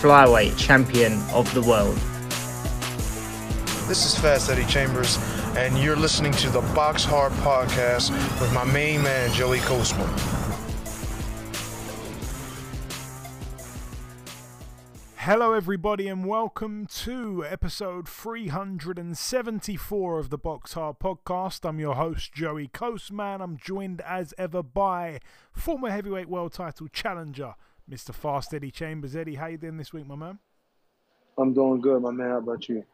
[0.00, 1.96] flyweight champion of the world.
[3.88, 5.16] This is Fast Eddie Chambers,
[5.56, 10.06] and you're listening to the Box Hard Podcast with my main man, Joey Coastman.
[15.16, 21.66] Hello, everybody, and welcome to episode 374 of the Box Hard Podcast.
[21.66, 23.40] I'm your host, Joey Coastman.
[23.40, 25.20] I'm joined as ever by
[25.52, 27.54] former heavyweight world title challenger,
[27.90, 28.12] Mr.
[28.12, 29.14] Fast Eddie Chambers.
[29.14, 30.38] Eddie, how you doing this week, my man?
[31.38, 32.30] I'm doing good, my man.
[32.30, 32.84] How about you?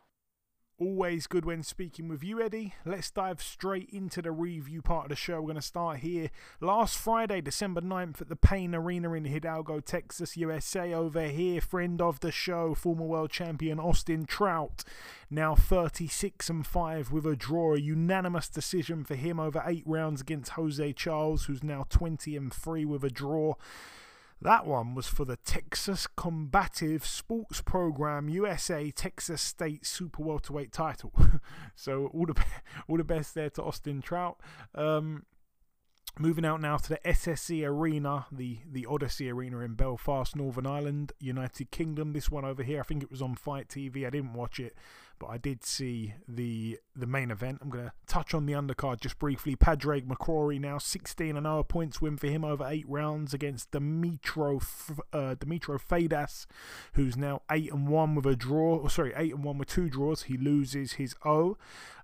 [0.78, 2.74] Always good when speaking with you, Eddie.
[2.84, 5.36] Let's dive straight into the review part of the show.
[5.36, 6.28] We're going to start here.
[6.60, 10.92] Last Friday, December 9th, at the Payne Arena in Hidalgo, Texas, USA.
[10.92, 14.82] Over here, friend of the show, former world champion Austin Trout,
[15.30, 17.74] now 36 and 5 with a draw.
[17.74, 22.52] A unanimous decision for him over eight rounds against Jose Charles, who's now 20 and
[22.52, 23.54] 3 with a draw.
[24.42, 31.12] That one was for the Texas Combative Sports Program USA Texas State Super Welterweight title.
[31.76, 32.34] so all the
[32.88, 34.40] all the best there to Austin Trout.
[34.74, 35.26] Um,
[36.18, 41.12] Moving out now to the SSE Arena, the, the Odyssey Arena in Belfast, Northern Ireland,
[41.18, 42.12] United Kingdom.
[42.12, 44.06] This one over here, I think it was on Fight TV.
[44.06, 44.76] I didn't watch it,
[45.18, 47.58] but I did see the the main event.
[47.62, 49.56] I'm going to touch on the undercard just briefly.
[49.56, 54.62] Padraig McCrory now 16 and 0 points win for him over eight rounds against Dimitro
[55.12, 56.46] uh, Dimitro Fadas,
[56.94, 58.76] who's now eight and one with a draw.
[58.76, 60.24] Or sorry, eight and one with two draws.
[60.24, 61.56] He loses his O.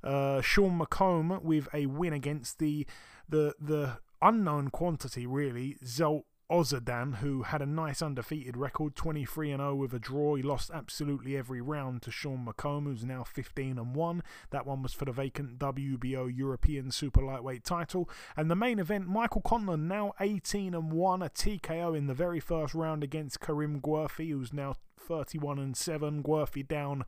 [0.02, 2.86] Uh, Sean McComb with a win against the
[3.28, 9.74] the the unknown quantity really Zsolt Ozadan, who had a nice undefeated record, 23 0
[9.74, 10.34] with a draw.
[10.34, 14.22] He lost absolutely every round to Sean McComb, who's now 15 and 1.
[14.50, 18.08] That one was for the vacant WBO European Super Lightweight title.
[18.34, 22.40] And the main event, Michael Conlan, now 18 and 1, a TKO in the very
[22.40, 26.22] first round against Karim Guerfi, who's now 31 and 7.
[26.22, 27.04] Guerfi down,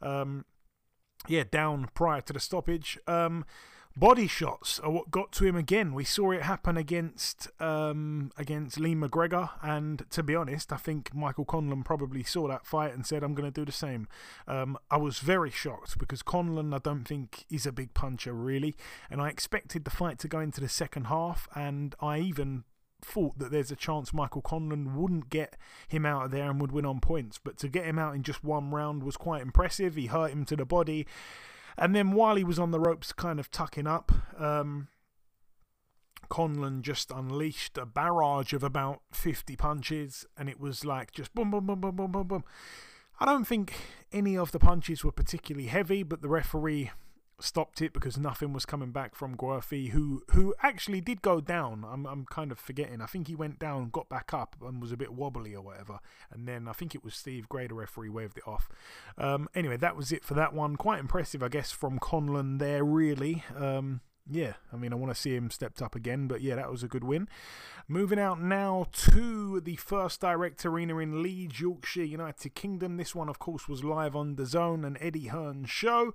[0.00, 0.46] um,
[1.26, 2.98] yeah, down prior to the stoppage.
[3.06, 3.44] Um,
[3.98, 5.92] body shots are what got to him again.
[5.92, 11.14] We saw it happen against um, against Lee McGregor, and to be honest, I think
[11.14, 14.08] Michael Conlan probably saw that fight and said, "I'm going to do the same."
[14.46, 18.76] Um, I was very shocked because Conlan, I don't think, is a big puncher really,
[19.10, 22.64] and I expected the fight to go into the second half, and I even
[23.00, 26.72] thought that there's a chance Michael Conlan wouldn't get him out of there and would
[26.72, 29.94] win on points, but to get him out in just one round was quite impressive.
[29.94, 31.06] He hurt him to the body.
[31.78, 34.88] And then while he was on the ropes, kind of tucking up, um,
[36.28, 41.52] Conlan just unleashed a barrage of about 50 punches, and it was like just boom,
[41.52, 42.44] boom, boom, boom, boom, boom, boom.
[43.20, 43.74] I don't think
[44.12, 46.90] any of the punches were particularly heavy, but the referee
[47.40, 51.84] stopped it because nothing was coming back from Guerfi, who who actually did go down.
[51.88, 53.00] I'm I'm kind of forgetting.
[53.00, 56.00] I think he went down, got back up, and was a bit wobbly or whatever.
[56.30, 58.68] And then I think it was Steve Gray, the referee, waved it off.
[59.16, 60.76] Um, anyway, that was it for that one.
[60.76, 62.84] Quite impressive, I guess, from Conlan there.
[62.84, 63.44] Really.
[63.56, 64.00] Um,
[64.30, 66.82] yeah, I mean, I want to see him stepped up again, but yeah, that was
[66.82, 67.28] a good win.
[67.86, 72.98] Moving out now to the first direct arena in Leeds, Yorkshire, United Kingdom.
[72.98, 76.12] This one, of course, was live on DAZN and Eddie Hearn show.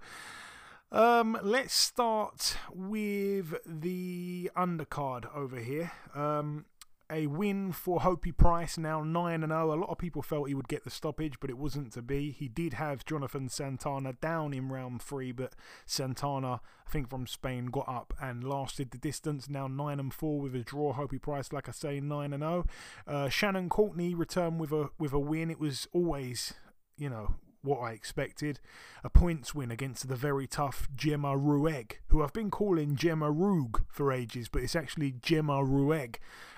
[0.94, 5.92] Um, let's start with the undercard over here.
[6.14, 6.66] Um,
[7.10, 9.74] a win for Hopey Price, now 9 0.
[9.74, 12.30] A lot of people felt he would get the stoppage, but it wasn't to be.
[12.30, 15.56] He did have Jonathan Santana down in round three, but
[15.88, 19.50] Santana, I think from Spain, got up and lasted the distance.
[19.50, 20.94] Now 9 and 4 with a draw.
[20.94, 22.68] Hopey Price, like I say, 9 0.
[23.08, 25.50] Uh, Shannon Courtney returned with a with a win.
[25.50, 26.54] It was always,
[26.98, 28.60] you know, what I expected.
[29.04, 33.84] A points win against the very tough Gemma Ruegg, who I've been calling Gemma Rug
[33.88, 36.16] for ages, but it's actually Gemma Ruegg.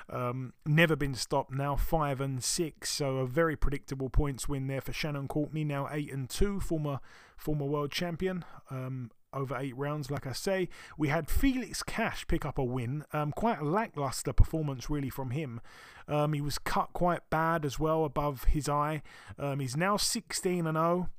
[0.09, 4.81] Um, never been stopped now, five and six, so a very predictable points win there
[4.81, 5.63] for Shannon Courtney.
[5.63, 6.99] Now eight and two, former
[7.37, 8.45] former world champion.
[8.69, 10.69] Um, over eight rounds, like I say.
[10.97, 13.03] We had Felix Cash pick up a win.
[13.13, 15.61] Um, quite a lackluster performance, really, from him.
[16.07, 19.01] Um, he was cut quite bad as well above his eye.
[19.37, 21.09] Um, he's now 16 and 0.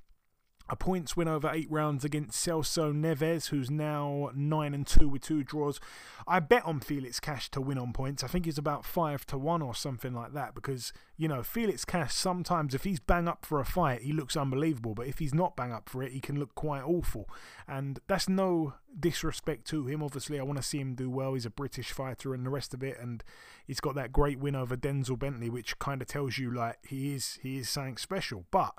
[0.69, 5.23] A points win over eight rounds against Celso Neves, who's now nine and two with
[5.23, 5.81] two draws.
[6.27, 8.25] I bet on Felix Cash to win on points.
[8.25, 11.85] I think he's about five to one or something like that because you know Felix
[11.85, 15.35] Cash sometimes if he's bang up for a fight he looks unbelievable, but if he's
[15.35, 17.29] not bang up for it he can look quite awful.
[17.69, 20.03] And that's no disrespect to him.
[20.03, 21.35] Obviously, I want to see him do well.
[21.35, 23.23] He's a British fighter and the rest of it, and
[23.65, 27.15] he's got that great win over Denzel Bentley, which kind of tells you like he
[27.15, 28.75] is he is something special, but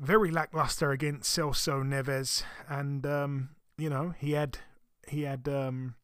[0.00, 4.58] very lackluster against Celso Neves, and um, you know he had
[5.06, 5.94] he had um,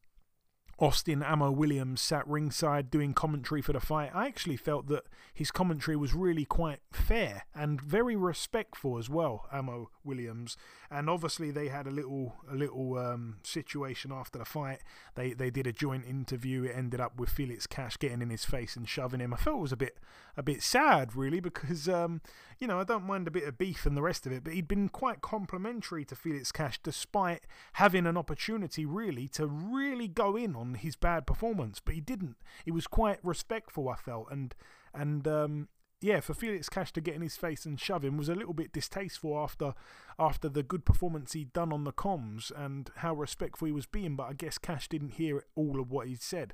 [0.79, 4.11] Austin Ammo Williams sat ringside doing commentary for the fight.
[4.13, 9.47] I actually felt that his commentary was really quite fair and very respectful as well.
[9.51, 10.55] Ammo Williams,
[10.91, 14.83] and obviously they had a little a little um, situation after the fight.
[15.15, 16.65] They they did a joint interview.
[16.65, 19.33] It ended up with Felix Cash getting in his face and shoving him.
[19.33, 19.97] I felt it was a bit
[20.37, 22.21] a bit sad really because um,
[22.59, 24.53] you know I don't mind a bit of beef and the rest of it, but
[24.53, 27.43] he'd been quite complimentary to Felix Cash despite
[27.73, 32.37] having an opportunity really to really go in on his bad performance, but he didn't.
[32.65, 34.55] He was quite respectful, I felt, and
[34.93, 35.67] and um,
[35.99, 38.53] yeah, for Felix Cash to get in his face and shove him was a little
[38.53, 39.73] bit distasteful after
[40.19, 44.15] after the good performance he'd done on the comms and how respectful he was being.
[44.15, 46.53] But I guess Cash didn't hear all of what he'd said.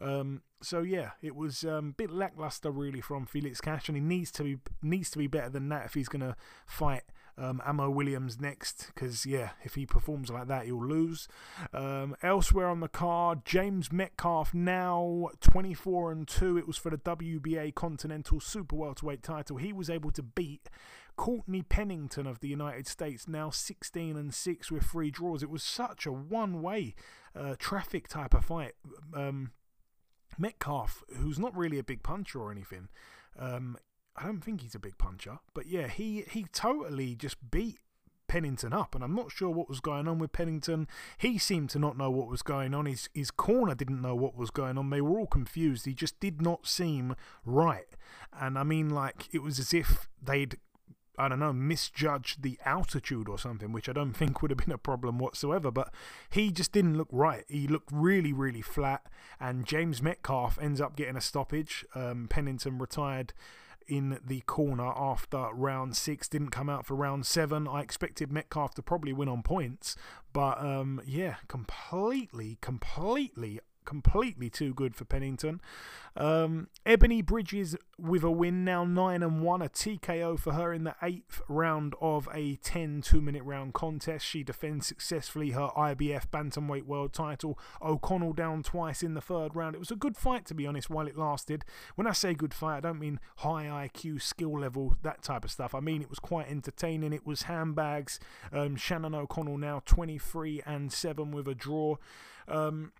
[0.00, 4.02] Um, so yeah, it was um, a bit lackluster really from Felix Cash, and he
[4.02, 6.36] needs to be needs to be better than that if he's going to
[6.66, 7.02] fight
[7.36, 8.90] um, Ammo Williams next.
[8.94, 11.28] Because yeah, if he performs like that, he'll lose.
[11.72, 16.58] Um, elsewhere on the card, James Metcalf now 24 and two.
[16.58, 19.56] It was for the WBA Continental Super Welterweight title.
[19.56, 20.68] He was able to beat
[21.16, 25.42] Courtney Pennington of the United States, now 16 and 6 with three draws.
[25.42, 26.94] It was such a one way
[27.34, 28.72] uh, traffic type of fight.
[29.14, 29.52] Um,
[30.38, 32.88] Metcalf, who's not really a big puncher or anything,
[33.38, 33.76] um,
[34.16, 37.78] I don't think he's a big puncher, but yeah, he, he totally just beat
[38.28, 40.86] Pennington up, and I'm not sure what was going on with Pennington.
[41.16, 42.84] He seemed to not know what was going on.
[42.86, 44.90] His his corner didn't know what was going on.
[44.90, 45.86] They were all confused.
[45.86, 47.88] He just did not seem right.
[48.38, 50.58] And I mean, like it was as if they'd
[51.18, 54.72] I don't know, misjudged the altitude or something, which I don't think would have been
[54.72, 55.70] a problem whatsoever.
[55.70, 55.92] But
[56.30, 57.44] he just didn't look right.
[57.48, 59.02] He looked really, really flat.
[59.40, 61.84] And James Metcalf ends up getting a stoppage.
[61.94, 63.32] Um, Pennington retired
[63.88, 67.66] in the corner after round six, didn't come out for round seven.
[67.66, 69.96] I expected Metcalf to probably win on points,
[70.32, 75.62] but um, yeah, completely, completely completely too good for Pennington.
[76.14, 80.84] Um, Ebanie Bridges with a win now, 9 and 1, a TKO for her in
[80.84, 84.26] the eighth round of a 10 two minute round contest.
[84.26, 87.58] She defends successfully her IBF Bantamweight World title.
[87.80, 89.74] O'Connell down twice in the third round.
[89.74, 91.64] It was a good fight, to be honest, while it lasted.
[91.94, 95.50] When I say good fight, I don't mean high IQ, skill level, that type of
[95.50, 95.74] stuff.
[95.74, 97.14] I mean it was quite entertaining.
[97.14, 98.20] It was handbags.
[98.52, 101.96] Um, Shannon O'Connell now 23 and 7 with a draw.
[102.46, 102.92] Um,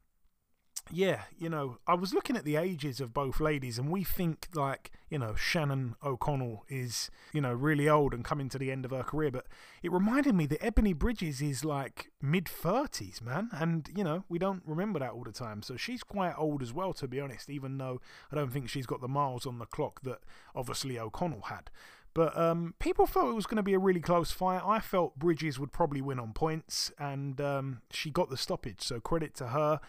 [0.90, 4.48] yeah, you know, I was looking at the ages of both ladies, and we think
[4.54, 8.84] like, you know, Shannon O'Connell is, you know, really old and coming to the end
[8.84, 9.46] of her career, but
[9.82, 14.38] it reminded me that Ebanie Bridges is like mid 30s, man, and, you know, we
[14.38, 15.62] don't remember that all the time.
[15.62, 18.00] So she's quite old as well, to be honest, even though
[18.30, 20.20] I don't think she's got the miles on the clock that
[20.54, 21.70] obviously O'Connell had.
[22.14, 24.62] But um, people felt it was going to be a really close fight.
[24.64, 28.98] I felt Bridges would probably win on points, and um, she got the stoppage, so
[28.98, 29.80] credit to her.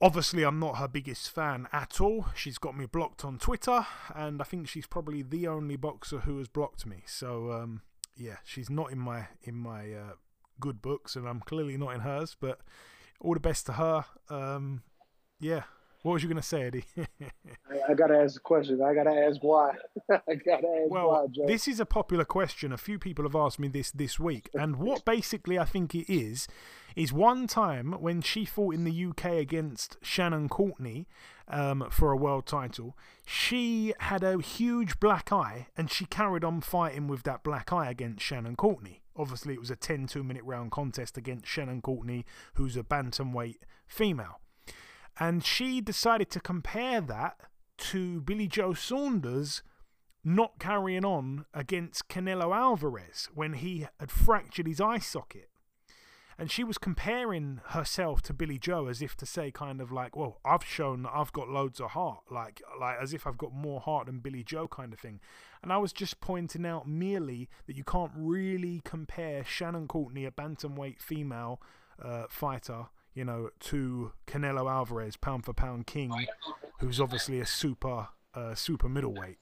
[0.00, 2.26] Obviously, I'm not her biggest fan at all.
[2.34, 6.36] She's got me blocked on Twitter, and I think she's probably the only boxer who
[6.38, 7.04] has blocked me.
[7.06, 7.82] So, um,
[8.16, 10.12] yeah, she's not in my in my uh,
[10.60, 12.36] good books, and I'm clearly not in hers.
[12.38, 12.60] But
[13.20, 14.04] all the best to her.
[14.28, 14.82] Um,
[15.40, 15.64] yeah.
[16.04, 16.84] What was you going to say, Eddie?
[16.98, 18.82] I, I, gotta ask a question.
[18.82, 19.70] I gotta ask why.
[20.10, 21.46] I gotta ask well, why, Joe.
[21.46, 22.74] This is a popular question.
[22.74, 26.12] A few people have asked me this this week, and what basically I think it
[26.12, 26.46] is
[26.94, 31.08] is one time when she fought in the UK against Shannon Courtney
[31.48, 36.60] um, for a world title, she had a huge black eye and she carried on
[36.60, 39.00] fighting with that black eye against Shannon Courtney.
[39.16, 43.60] Obviously, it was a 10 2 minute round contest against Shannon Courtney, who's a bantamweight
[43.86, 44.40] female.
[45.18, 47.36] And she decided to compare that
[47.76, 49.62] to Billy Joe Saunders
[50.24, 55.50] not carrying on against Canelo Alvarez when he had fractured his eye socket
[56.38, 60.16] and she was comparing herself to Billy Joe as if to say, kind of like,
[60.16, 63.52] "Well, I've shown that I've got loads of heart, like, like as if I've got
[63.52, 65.20] more heart than Billy Joe, kind of thing."
[65.62, 70.30] And I was just pointing out merely that you can't really compare Shannon Courtney, a
[70.30, 71.60] bantamweight female
[72.02, 76.12] uh, fighter, you know, to Canelo Alvarez, pound for pound king,
[76.80, 79.38] who's obviously a super, uh, super middleweight.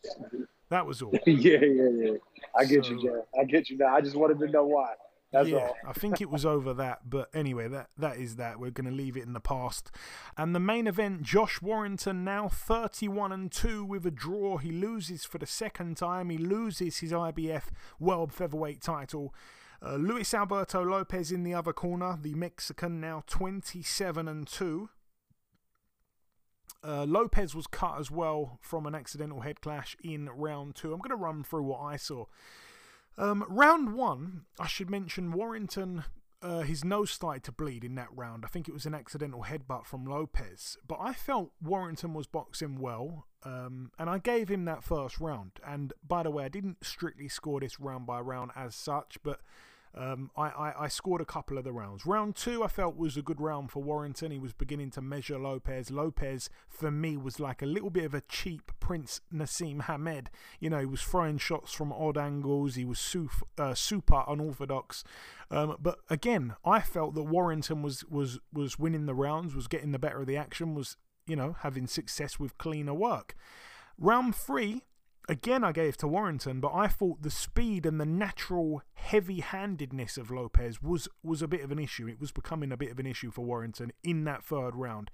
[0.69, 1.13] That was all.
[1.27, 2.11] yeah, yeah, yeah.
[2.57, 3.25] I get you, So- Jeff.
[3.39, 3.95] I get you now.
[3.95, 4.93] I just wanted to know why.
[5.33, 5.77] That's yeah, all.
[5.89, 8.61] I think it was over that, but anyway, that that is that.
[8.61, 9.91] We're going to leave it in the past.
[10.37, 14.59] And the main event: Josh Warrington now thirty-one and two with a draw.
[14.59, 16.29] He loses for the second time.
[16.29, 17.63] He loses his IBF
[17.99, 19.35] World Featherweight title.
[19.85, 24.91] Uh, Luis Alberto Lopez in the other corner, the Mexican, now twenty-seven and two.
[26.85, 30.93] Uh, Lopez was cut as well from an accidental head clash in round two.
[30.93, 32.27] I'm going to run through what I saw.
[33.19, 36.05] Um, round one, I should mention Warrington.
[36.41, 38.45] Uh, his nose started to bleed in that round.
[38.45, 40.77] I think it was an accidental headbutt from Lopez.
[40.89, 45.53] But I felt Warrington was boxing well, um, and I gave him that first round.
[45.65, 49.41] And by the way, I didn't strictly score this round by round as such, but
[49.95, 52.07] um, I, I, I scored a couple of the rounds.
[52.07, 54.31] Round two, I felt was a good round for Warrington.
[54.31, 55.91] He was beginning to measure Lopez.
[55.91, 60.31] Lopez, for me, was like a little bit of a cheap Prince Naseem Hamed.
[60.61, 62.75] You know, he was throwing shots from odd angles.
[62.77, 63.17] He was
[63.59, 65.05] uh, super unorthodox.
[65.51, 69.93] Um, but again, I felt that Warrington was, was, was winning the rounds, was getting
[69.93, 70.97] the better of the action, was,
[71.27, 73.35] you know, having success with cleaner work.
[73.99, 74.85] Round three,
[75.29, 80.31] again I gave to Warrington, but I thought the speed and the natural heavy-handedness of
[80.31, 82.09] Lopez was was a bit of an issue.
[82.09, 85.11] It was becoming a bit of an issue for Warrington in that third round.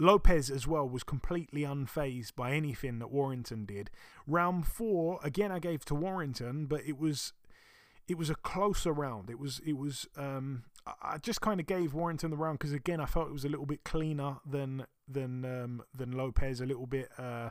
[0.00, 3.90] Lopez as well was completely unfazed by anything that Warrington did.
[4.28, 7.32] Round four, again I gave to Warrington, but it was
[8.06, 9.28] it was a closer round.
[9.28, 12.72] It was it was um, I- I just kind of gave Warrington the round because
[12.72, 16.66] again I felt it was a little bit cleaner than than um, than Lopez, a
[16.66, 17.50] little bit uh,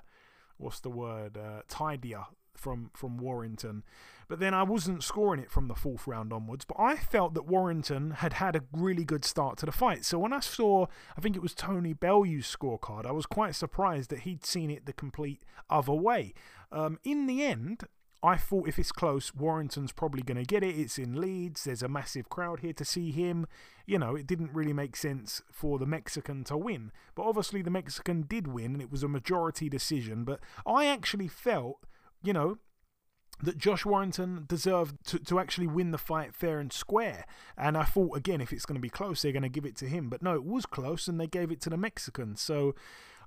[0.58, 3.84] what's the word uh, tidier from from Warrington.
[4.28, 6.66] But then I wasn't scoring it from the fourth round onwards.
[6.66, 10.04] But I felt that Warrington had had a really good start to the fight.
[10.04, 10.88] So when I saw,
[11.18, 14.86] I think it was Tony Bellew's scorecard, I was quite surprised that he'd seen it
[14.86, 16.34] the complete other way.
[16.72, 17.84] Um, in the end,
[18.24, 20.78] I thought if it's close, Warrington's probably going to get it.
[20.78, 21.64] It's in Leeds.
[21.64, 23.46] There's a massive crowd here to see him.
[23.86, 26.92] You know, it didn't really make sense for the Mexican to win.
[27.14, 30.24] But obviously, the Mexican did win, and it was a majority decision.
[30.24, 31.78] But I actually felt,
[32.24, 32.58] you know,
[33.44, 37.26] that Josh Warrington deserved to, to actually win the fight fair and square.
[37.56, 39.76] And I thought, again, if it's going to be close, they're going to give it
[39.78, 40.10] to him.
[40.10, 42.36] But no, it was close, and they gave it to the Mexican.
[42.36, 42.74] So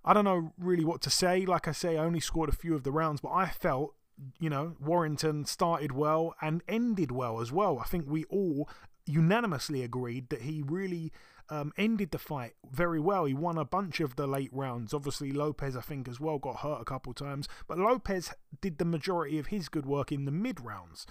[0.05, 1.47] I don't know really what to say.
[1.47, 3.95] Like I say, I only scored a few of the rounds, but I felt
[4.39, 7.79] you know, Warrington started well and ended well as well.
[7.79, 8.69] I think we all
[9.07, 11.13] unanimously agreed that he really
[11.49, 13.25] um, ended the fight very well.
[13.25, 14.95] He won a bunch of the late rounds.
[14.95, 18.85] Obviously, Lopez, I think, as well, got hurt a couple times, but Lopez did the
[18.85, 21.07] majority of his good work in the mid rounds.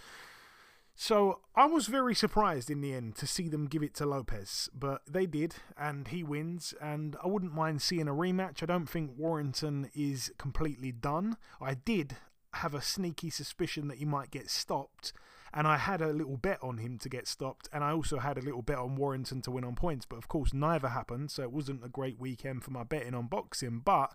[1.01, 4.69] So I was very surprised in the end to see them give it to Lopez,
[4.73, 6.73] but they did, and he wins.
[6.81, 8.61] And I wouldn't mind seeing a rematch.
[8.61, 11.37] I don't think Warrington is completely done.
[11.61, 12.17] I did
[12.53, 15.13] have a sneaky suspicion that he might get stopped,
[15.53, 18.37] and I had a little bet on him to get stopped, and I also had
[18.37, 20.05] a little bet on Warrington to win on points.
[20.05, 23.27] But of course, neither happened, so it wasn't a great weekend for my betting on
[23.27, 23.79] boxing.
[23.79, 24.13] But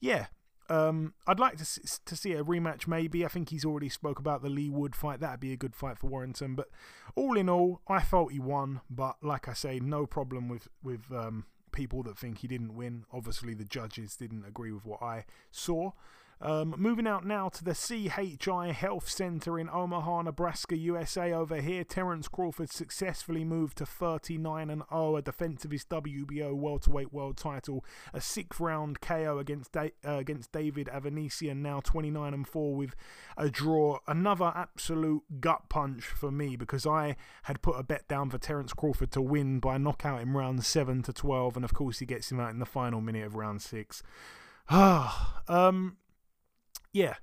[0.00, 0.26] yeah,
[0.68, 2.86] um, I'd like to to see a rematch.
[2.86, 5.20] Maybe I think he's already spoke about the Leigh Wood fight.
[5.20, 6.54] That'd be a good fight for Warrington.
[6.54, 6.68] But
[7.14, 8.80] all in all, I felt he won.
[8.90, 13.04] But like I say, no problem with with um, people that think he didn't win.
[13.12, 15.92] Obviously, the judges didn't agree with what I saw.
[16.40, 21.32] Um, moving out now to the CHI Health Center in Omaha, Nebraska, USA.
[21.32, 26.54] Over here, Terence Crawford successfully moved to 39 and 0, a defense of his WBO
[26.54, 32.32] welterweight world title, a sixth round KO against da- uh, against David Avanesyan, now 29
[32.32, 32.94] and 4 with
[33.36, 33.98] a draw.
[34.06, 38.72] Another absolute gut punch for me because I had put a bet down for Terence
[38.72, 42.30] Crawford to win by knockout in round 7 to 12, and of course he gets
[42.30, 44.02] him out in the final minute of round 6.
[44.70, 45.96] um,
[46.92, 47.14] yeah.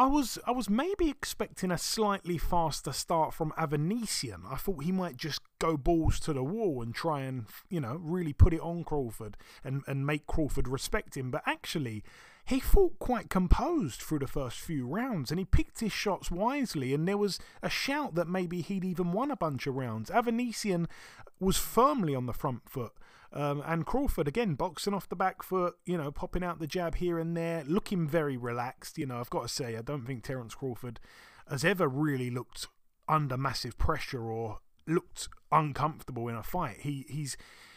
[0.00, 4.42] I was I was maybe expecting a slightly faster start from Avanesyan.
[4.48, 7.98] I thought he might just go balls to the wall and try and you know
[8.00, 11.32] really put it on Crawford and and make Crawford respect him.
[11.32, 12.04] But actually,
[12.44, 16.94] he fought quite composed through the first few rounds and he picked his shots wisely.
[16.94, 20.10] And there was a shout that maybe he'd even won a bunch of rounds.
[20.10, 20.86] Avanesyan
[21.40, 22.92] was firmly on the front foot.
[23.32, 26.96] Um, and Crawford again boxing off the back foot, you know, popping out the jab
[26.96, 28.96] here and there, looking very relaxed.
[28.96, 30.98] You know, I've got to say, I don't think Terence Crawford
[31.48, 32.68] has ever really looked
[33.08, 36.78] under massive pressure or looked uncomfortable in a fight.
[36.80, 37.36] He he's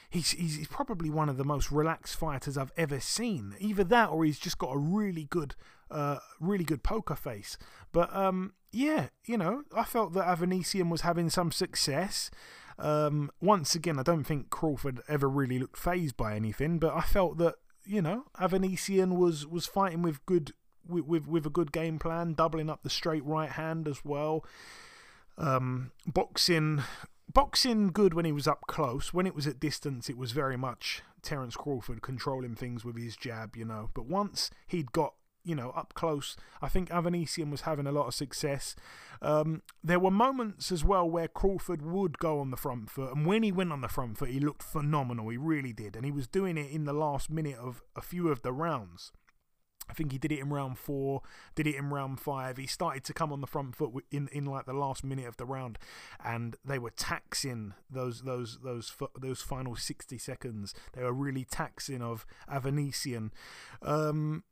[0.09, 3.55] he's he's probably one of the most relaxed fighters I've ever seen.
[3.59, 5.55] Either that or he's just got a really good
[5.89, 7.57] uh really good poker face.
[7.91, 12.31] But um yeah, you know, I felt that Avanesyan was having some success.
[12.81, 17.01] Um, once again, I don't think Crawford ever really looked phased by anything, but I
[17.01, 20.53] felt that you know Avanesyan was was fighting with good
[20.87, 24.43] with, with with a good game plan, doubling up the straight right hand as well.
[25.37, 26.81] Um, boxing,
[27.31, 29.13] boxing good when he was up close.
[29.13, 33.15] When it was at distance, it was very much Terence Crawford controlling things with his
[33.15, 33.89] jab, you know.
[33.93, 36.35] But once he'd got you know, up close.
[36.61, 38.75] I think Avanesyan was having a lot of success.
[39.21, 43.25] Um, there were moments as well where Crawford would go on the front foot, and
[43.25, 45.29] when he went on the front foot, he looked phenomenal.
[45.29, 48.29] He really did, and he was doing it in the last minute of a few
[48.29, 49.11] of the rounds.
[49.89, 51.21] I think he did it in round four,
[51.53, 52.55] did it in round five.
[52.57, 55.35] He started to come on the front foot in, in like the last minute of
[55.35, 55.77] the round,
[56.23, 60.73] and they were taxing those those those those final sixty seconds.
[60.93, 63.31] They were really taxing of Avanesyan.
[63.81, 64.43] Um,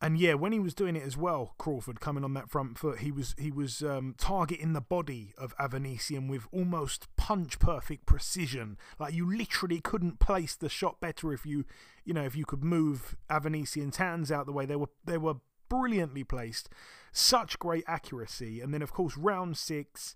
[0.00, 2.98] and yeah, when he was doing it as well, Crawford coming on that front foot,
[2.98, 8.76] he was he was um, targeting the body of Avanesyan with almost punch perfect precision.
[8.98, 11.64] Like you literally couldn't place the shot better if you
[12.04, 14.66] you know if you could move Avanesyan's hands out the way.
[14.66, 15.36] They were they were
[15.70, 16.68] brilliantly placed,
[17.10, 18.60] such great accuracy.
[18.60, 20.14] And then of course round six.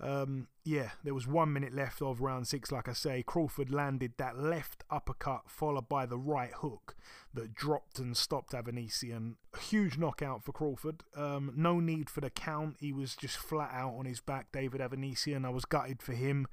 [0.00, 3.22] Um, yeah, there was one minute left of round six, like I say.
[3.26, 6.94] Crawford landed that left uppercut followed by the right hook
[7.34, 9.34] that dropped and stopped Avanesyan.
[9.54, 11.02] A huge knockout for Crawford.
[11.16, 12.76] Um, no need for the count.
[12.80, 15.44] He was just flat out on his back, David Avanesyan.
[15.44, 16.46] I was gutted for him.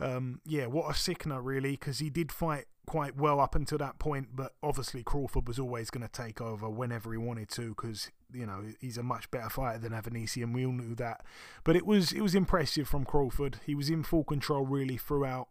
[0.00, 3.98] Um, yeah, what a sickener, really, because he did fight quite well up until that
[3.98, 8.10] point, but obviously Crawford was always going to take over whenever he wanted to because
[8.34, 10.52] you know he's a much better fighter than Avanesyan.
[10.52, 11.24] We all knew that,
[11.64, 13.60] but it was it was impressive from Crawford.
[13.66, 15.48] He was in full control really throughout.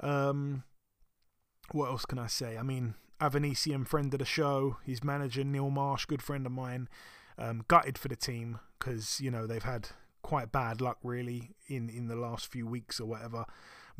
[0.00, 0.64] Um,
[1.72, 2.56] what else can I say?
[2.56, 6.88] I mean, Avanesyan, friend of the show, his manager Neil Marsh, good friend of mine.
[7.38, 9.88] Um, gutted for the team because you know they've had
[10.22, 13.44] quite bad luck really in in the last few weeks or whatever.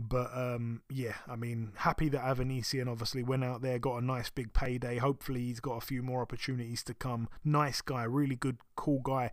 [0.08, 4.30] But um, yeah, I mean, happy that Avanesyan obviously went out there, got a nice
[4.30, 4.96] big payday.
[4.96, 7.28] Hopefully, he's got a few more opportunities to come.
[7.44, 9.30] Nice guy, really good, cool guy.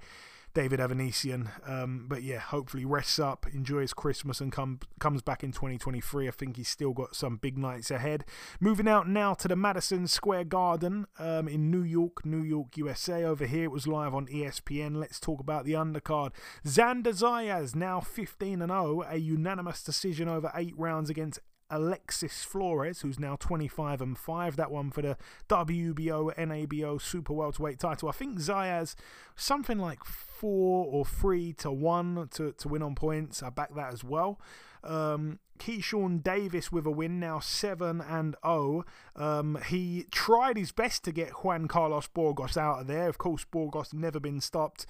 [0.57, 1.49] David Avanesyan.
[1.69, 6.27] Um, but yeah, hopefully rests up, enjoys Christmas, and come, comes back in 2023.
[6.27, 8.25] I think he's still got some big nights ahead.
[8.59, 13.23] Moving out now to the Madison Square Garden um, in New York, New York, USA.
[13.23, 14.95] Over here, it was live on ESPN.
[14.95, 16.31] Let's talk about the undercard.
[16.65, 23.01] Xander Zayas now 15 and 0, a unanimous decision over eight rounds against Alexis Flores,
[23.01, 24.55] who's now 25 and 5.
[24.55, 25.17] That one for the
[25.49, 28.09] WBO, NABO Super Welterweight title.
[28.09, 28.95] I think Zayas
[29.35, 29.99] something like
[30.39, 33.41] four or three to one to, to win on points.
[33.41, 34.39] I back that as well.
[34.83, 38.85] Um, Keyshawn Davis with a win now 7 and 0.
[39.15, 43.09] Um, he tried his best to get Juan Carlos Burgos out of there.
[43.09, 44.85] Of course, Burgos never been stopped.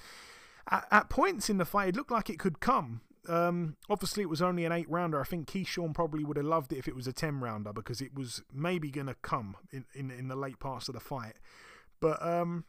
[0.69, 3.01] At, at points in the fight, it looked like it could come.
[3.27, 5.19] Um, obviously, it was only an eight rounder.
[5.19, 8.01] I think Keyshawn probably would have loved it if it was a 10 rounder because
[8.01, 11.35] it was maybe going to come in, in, in, the late parts of the fight.
[11.99, 12.65] But um,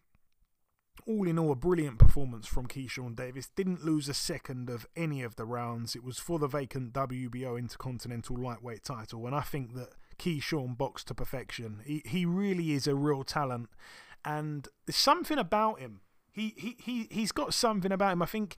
[1.07, 3.49] all in all, a brilliant performance from Keyshawn Davis.
[3.55, 5.95] Didn't lose a second of any of the rounds.
[5.95, 9.27] It was for the vacant WBO Intercontinental Lightweight title.
[9.27, 11.81] And I think that Keyshawn boxed to perfection.
[11.85, 13.69] He, he really is a real talent.
[14.25, 16.01] And there's something about him.
[16.33, 18.23] He, he, he, he's got something about him.
[18.23, 18.57] I think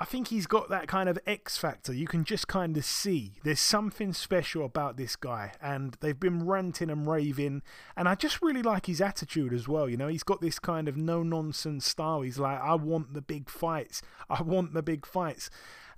[0.00, 1.92] I think he's got that kind of X factor.
[1.92, 6.46] You can just kind of see there's something special about this guy, and they've been
[6.46, 7.62] ranting and raving.
[7.96, 9.88] And I just really like his attitude as well.
[9.88, 12.20] You know, he's got this kind of no nonsense style.
[12.20, 15.50] He's like, I want the big fights, I want the big fights.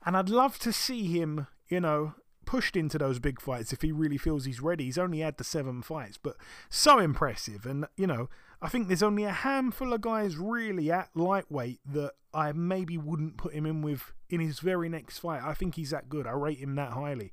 [0.06, 2.14] And I'd love to see him, you know,
[2.46, 4.84] pushed into those big fights if he really feels he's ready.
[4.84, 6.36] He's only had the seven fights, but
[6.70, 7.66] so impressive.
[7.66, 8.30] And, you know,
[8.62, 13.38] I think there's only a handful of guys really at lightweight that I maybe wouldn't
[13.38, 15.42] put him in with in his very next fight.
[15.42, 16.26] I think he's that good.
[16.26, 17.32] I rate him that highly.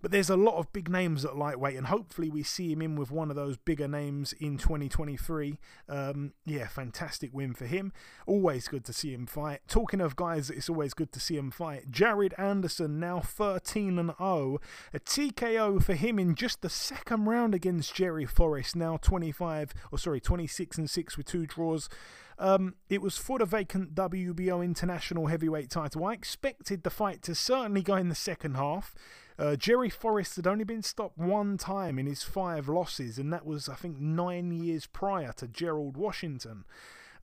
[0.00, 2.94] But there's a lot of big names at lightweight, and hopefully we see him in
[2.96, 5.58] with one of those bigger names in 2023.
[5.88, 7.92] Um, yeah, fantastic win for him.
[8.26, 9.60] Always good to see him fight.
[9.66, 11.90] Talking of guys, it's always good to see him fight.
[11.90, 14.60] Jared Anderson now 13 and 0.
[14.94, 18.76] A TKO for him in just the second round against Jerry Forrest.
[18.76, 21.88] Now 25, or sorry, 26 and 6 with two draws.
[22.38, 26.04] Um, it was for the vacant WBO International Heavyweight title.
[26.04, 28.94] I expected the fight to certainly go in the second half.
[29.38, 33.46] Uh, Jerry Forrest had only been stopped one time in his five losses, and that
[33.46, 36.64] was, I think, nine years prior to Gerald Washington.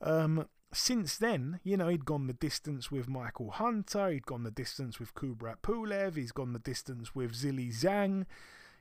[0.00, 4.50] Um, since then, you know, he'd gone the distance with Michael Hunter, he'd gone the
[4.50, 8.24] distance with Kubrat Pulev, he's gone the distance with Zhilei Zhang.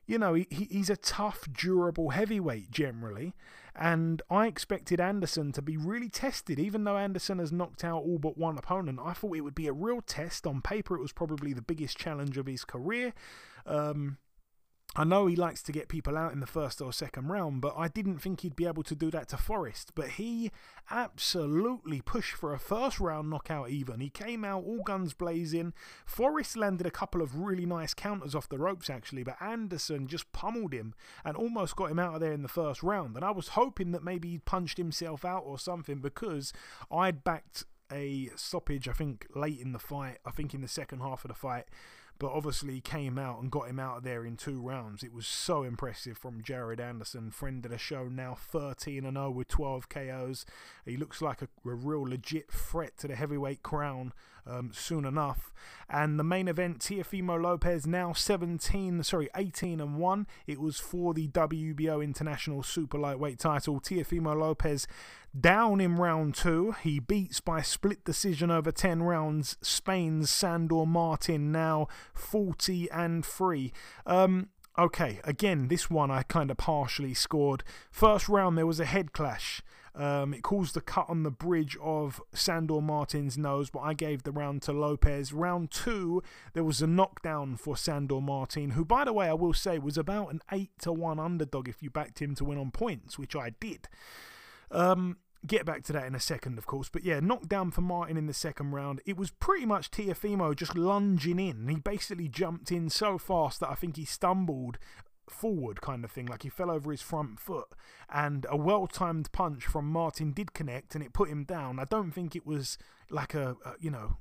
[0.07, 3.33] You know, he, he's a tough, durable heavyweight generally.
[3.75, 8.19] And I expected Anderson to be really tested, even though Anderson has knocked out all
[8.19, 8.99] but one opponent.
[9.03, 10.47] I thought it would be a real test.
[10.47, 13.13] On paper, it was probably the biggest challenge of his career.
[13.65, 14.17] Um,
[14.97, 17.73] I know he likes to get people out in the first or second round, but
[17.77, 19.91] I didn't think he'd be able to do that to Forrest.
[19.93, 20.51] But he
[20.89, 23.99] absolutely pushed for a first round knockout, even.
[23.99, 25.73] He came out all guns blazing.
[26.05, 30.31] Forrest landed a couple of really nice counters off the ropes, actually, but Anderson just
[30.31, 30.93] pummeled him
[31.25, 33.17] and almost got him out of there in the first round.
[33.17, 36.53] And I was hoping that maybe he'd punched himself out or something because
[36.89, 41.01] I'd backed a stoppage, I think, late in the fight, I think in the second
[41.01, 41.65] half of the fight
[42.17, 45.03] but obviously came out and got him out of there in two rounds.
[45.03, 49.31] It was so impressive from Jared Anderson, friend of the show, now 13 and 0
[49.31, 50.45] with 12 KOs.
[50.85, 54.13] He looks like a, a real legit threat to the heavyweight crown
[54.47, 55.51] um, soon enough.
[55.89, 60.27] And the main event, Teofimo Lopez now 17, sorry, 18 and 1.
[60.47, 63.79] It was for the WBO International Super Lightweight title.
[63.79, 64.87] Teofimo Lopez
[65.39, 66.75] down in round two.
[66.83, 73.73] He beats by split decision over 10 rounds Spain's Sandor Martin, now 40 and 3.
[74.05, 77.63] Um, okay, again, this one I kind of partially scored.
[77.91, 79.61] First round, there was a head clash.
[79.95, 84.23] Um, it caused the cut on the bridge of Sandor Martin's nose, but I gave
[84.23, 85.31] the round to Lopez.
[85.31, 86.21] Round two,
[86.53, 89.97] there was a knockdown for Sandor Martin, who, by the way, I will say was
[89.97, 93.35] about an 8 to 1 underdog if you backed him to win on points, which
[93.35, 93.87] I did.
[94.69, 96.89] Um, get back to that in a second, of course.
[96.89, 99.01] But yeah, knockdown for Martin in the second round.
[99.05, 101.67] It was pretty much Teofimo just lunging in.
[101.69, 104.77] He basically jumped in so fast that I think he stumbled
[105.29, 107.67] forward kind of thing like he fell over his front foot
[108.09, 112.11] and a well-timed punch from Martin did connect and it put him down I don't
[112.11, 112.77] think it was
[113.09, 114.17] like a, a you know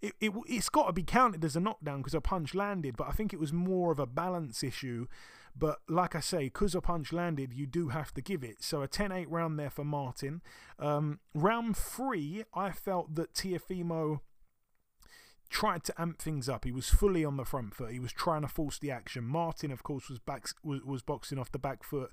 [0.00, 3.08] it, it, it's got to be counted as a knockdown because a punch landed, but
[3.08, 5.08] I think it was more of a balance issue
[5.58, 8.62] but like I say, because a punch landed, you do have to give it.
[8.62, 10.40] So a 10 8 round there for Martin.
[10.78, 14.20] Um, round three, I felt that Teofimo
[15.48, 16.64] tried to amp things up.
[16.64, 17.92] He was fully on the front foot.
[17.92, 19.24] He was trying to force the action.
[19.24, 22.12] Martin, of course, was back was, was boxing off the back foot.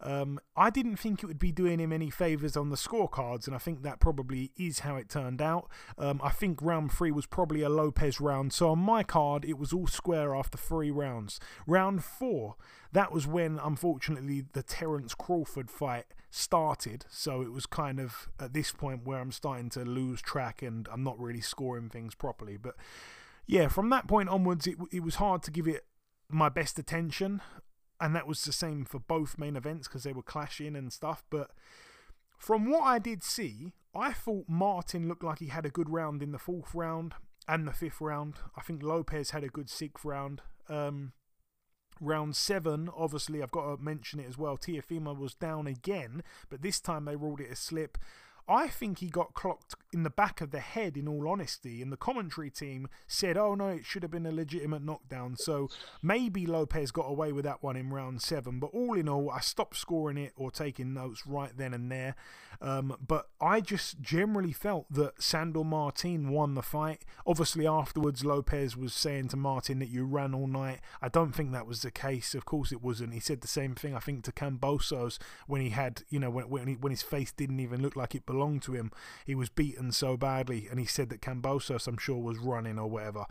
[0.00, 3.54] Um, I didn't think it would be doing him any favours on the scorecards, and
[3.54, 5.68] I think that probably is how it turned out.
[5.98, 9.58] Um, I think round three was probably a Lopez round, so on my card, it
[9.58, 11.40] was all square after three rounds.
[11.66, 12.56] Round four,
[12.92, 18.52] that was when, unfortunately, the Terence Crawford fight started, so it was kind of at
[18.52, 22.56] this point where I'm starting to lose track and I'm not really scoring things properly.
[22.56, 22.74] But
[23.46, 25.86] yeah, from that point onwards, it, it was hard to give it
[26.28, 27.40] my best attention
[28.00, 31.24] and that was the same for both main events because they were clashing and stuff.
[31.30, 31.50] But
[32.38, 36.22] from what I did see, I thought Martin looked like he had a good round
[36.22, 37.14] in the fourth round
[37.48, 38.34] and the fifth round.
[38.56, 40.42] I think Lopez had a good sixth round.
[40.68, 41.12] Um,
[42.00, 44.58] round seven, obviously, I've got to mention it as well.
[44.58, 47.98] Teofimo was down again, but this time they ruled it a slip.
[48.48, 51.82] I think he got clocked in the back of the head, in all honesty.
[51.82, 55.36] And the commentary team said, oh no, it should have been a legitimate knockdown.
[55.36, 55.68] So
[56.02, 58.60] maybe Lopez got away with that one in round seven.
[58.60, 62.14] But all in all, I stopped scoring it or taking notes right then and there.
[62.60, 67.04] Um, but I just generally felt that Sandor Martin won the fight.
[67.26, 70.80] Obviously, afterwards, Lopez was saying to Martin that you ran all night.
[71.02, 72.34] I don't think that was the case.
[72.34, 73.12] Of course, it wasn't.
[73.12, 76.48] He said the same thing, I think, to Kambosos when he had, you know, when,
[76.48, 78.90] when, he, when his face didn't even look like it belonged belonged to him.
[79.24, 82.88] He was beaten so badly, and he said that Kambosos, I'm sure, was running or
[82.88, 83.24] whatever.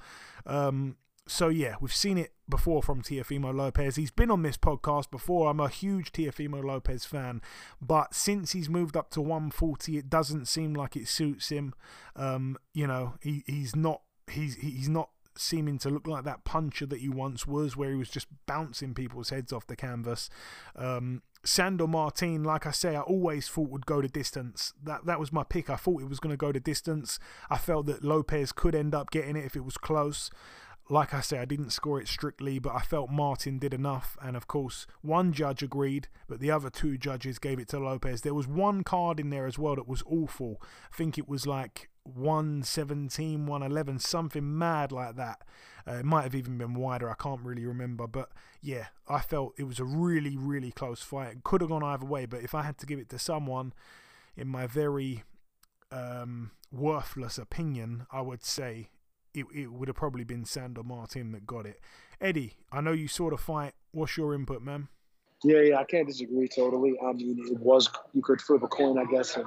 [0.46, 3.96] Um, so yeah, we've seen it before from Teofimo Lopez.
[3.96, 5.50] He's been on this podcast before.
[5.50, 7.42] I'm a huge Teofimo Lopez fan,
[7.82, 11.74] but since he's moved up to 140, it doesn't seem like it suits him.
[12.16, 16.86] Um, you know, he, he's not he's he's not seeming to look like that puncher
[16.86, 20.30] that he once was, where he was just bouncing people's heads off the canvas.
[20.76, 24.74] Um, Sandor Martin, like I say, I always thought would go the distance.
[24.84, 25.70] That that was my pick.
[25.70, 27.20] I thought it was going to go the distance.
[27.50, 30.32] I felt that Lopez could end up getting it if it was close.
[30.90, 34.18] Like I say, I didn't score it strictly, but I felt Martin did enough.
[34.22, 38.22] And of course, one judge agreed, but the other two judges gave it to Lopez.
[38.22, 40.62] There was one card in there as well that was awful.
[40.92, 45.42] I think it was like 117, 111, something mad like that.
[45.88, 47.10] Uh, it might have even been wider.
[47.10, 48.08] I can't really remember.
[48.08, 48.30] But
[48.62, 51.32] yeah, I felt it was a really, really close fight.
[51.32, 52.26] It could have gone either way.
[52.26, 53.74] But if I had to give it to someone,
[54.36, 55.24] in my very
[55.92, 58.90] um, worthless opinion, I would say
[59.34, 61.80] it, it would have probably been Sandor Martin that got it.
[62.22, 63.74] Eddie, I know you saw the fight.
[63.92, 64.88] What's your input, man?
[65.44, 66.96] Yeah, yeah, I can't disagree totally.
[67.06, 69.46] I mean, it was you could flip a coin, I guess, and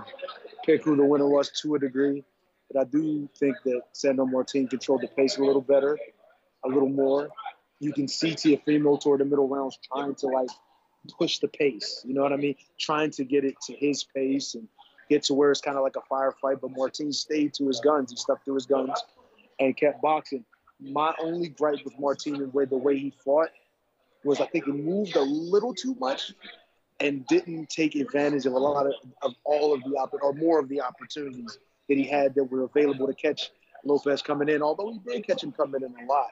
[0.65, 2.25] pick who the winner was to a degree.
[2.71, 5.99] But I do think that Sandor Martin controlled the pace a little better,
[6.65, 7.29] a little more.
[7.81, 10.51] You can see Teofimo toward the middle rounds trying to like
[11.19, 12.03] push the pace.
[12.07, 12.57] You know what I mean?
[12.79, 14.69] Trying to get it to his pace and
[15.09, 16.61] get to where it's kind of like a firefight.
[16.61, 18.11] But Martin stayed to his guns.
[18.11, 19.03] He stuck to his guns
[19.59, 20.45] and kept boxing.
[20.81, 23.49] My only gripe with Martin and the way he fought
[24.25, 26.35] was I think he moved a little too much
[27.01, 30.59] and didn't take advantage of a lot of, of all of the opp- or more
[30.59, 33.51] of the opportunities that he had that were available to catch
[33.85, 34.63] Lopez coming in.
[34.63, 36.31] Although he did catch him coming in a lot,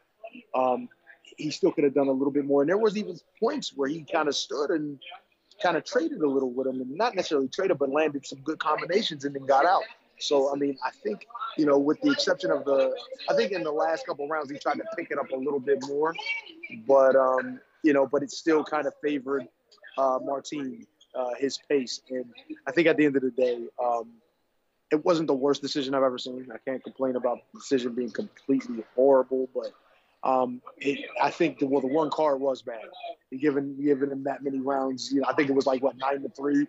[0.55, 0.89] um,
[1.23, 2.63] he still could have done a little bit more.
[2.63, 4.99] And there was even points where he kind of stood and
[5.63, 8.59] kind of traded a little with him, and not necessarily traded, but landed some good
[8.59, 9.83] combinations and then got out.
[10.19, 12.95] So I mean, I think you know, with the exception of the,
[13.31, 15.61] I think in the last couple rounds he tried to pick it up a little
[15.61, 16.15] bit more,
[16.87, 19.47] but um, you know, but it still kind of favored
[19.97, 22.03] uh, Martin, uh, his pace.
[22.11, 22.27] And
[22.67, 24.11] I think at the end of the day, um,
[24.91, 26.47] it wasn't the worst decision I've ever seen.
[26.53, 29.73] I can't complain about the decision being completely horrible, but
[30.23, 32.83] um, it, I think the well, the one card was bad.
[33.39, 36.23] Given given him that many rounds, you know, I think it was like what nine
[36.23, 36.67] to three,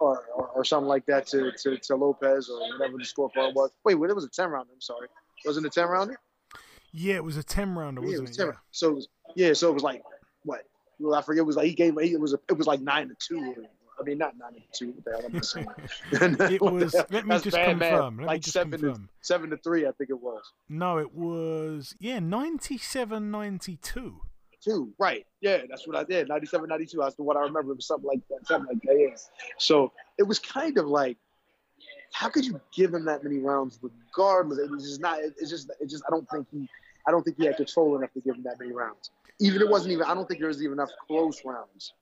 [0.00, 3.70] or, or, or something like that to, to, to Lopez or whatever the scorecard was.
[3.84, 4.70] Wait, well, it was a ten rounder.
[4.72, 5.08] I'm sorry,
[5.44, 6.18] wasn't it a ten rounder?
[6.92, 8.28] Yeah, it was a ten rounder, wasn't yeah, it?
[8.28, 8.44] Was it?
[8.44, 10.02] 10 So it was, yeah, so it was like
[10.44, 10.62] what?
[10.98, 11.40] Well, I forget.
[11.40, 11.98] It was like he gave.
[11.98, 13.66] It was a, it was like nine to two.
[13.98, 14.92] I mean, not nine to two.
[14.92, 16.50] What the hell am I saying?
[16.54, 16.94] it was.
[16.94, 18.18] Let me That's just bad, confirm.
[18.18, 18.94] Let like me just seven confirm.
[18.94, 19.86] to seven to three.
[19.86, 24.20] I think it was No, it was yeah, 97 92.
[24.60, 24.92] two.
[24.98, 25.26] Right.
[25.40, 26.28] Yeah, that's what I did.
[26.28, 26.98] 97, 92.
[26.98, 27.72] That's what I remember.
[27.72, 28.46] It was something like that.
[28.46, 28.98] Something like that.
[28.98, 29.16] Yeah.
[29.58, 31.16] So it was kind of like,
[32.12, 34.58] how could you give him that many rounds regardless?
[34.58, 35.18] It was just not.
[35.20, 35.70] It's just.
[35.80, 36.02] It just.
[36.06, 36.68] I don't think he.
[37.06, 39.10] I don't think he had control enough to give him that many rounds.
[39.38, 40.04] Even it wasn't even.
[40.04, 41.92] I don't think there was even enough close rounds.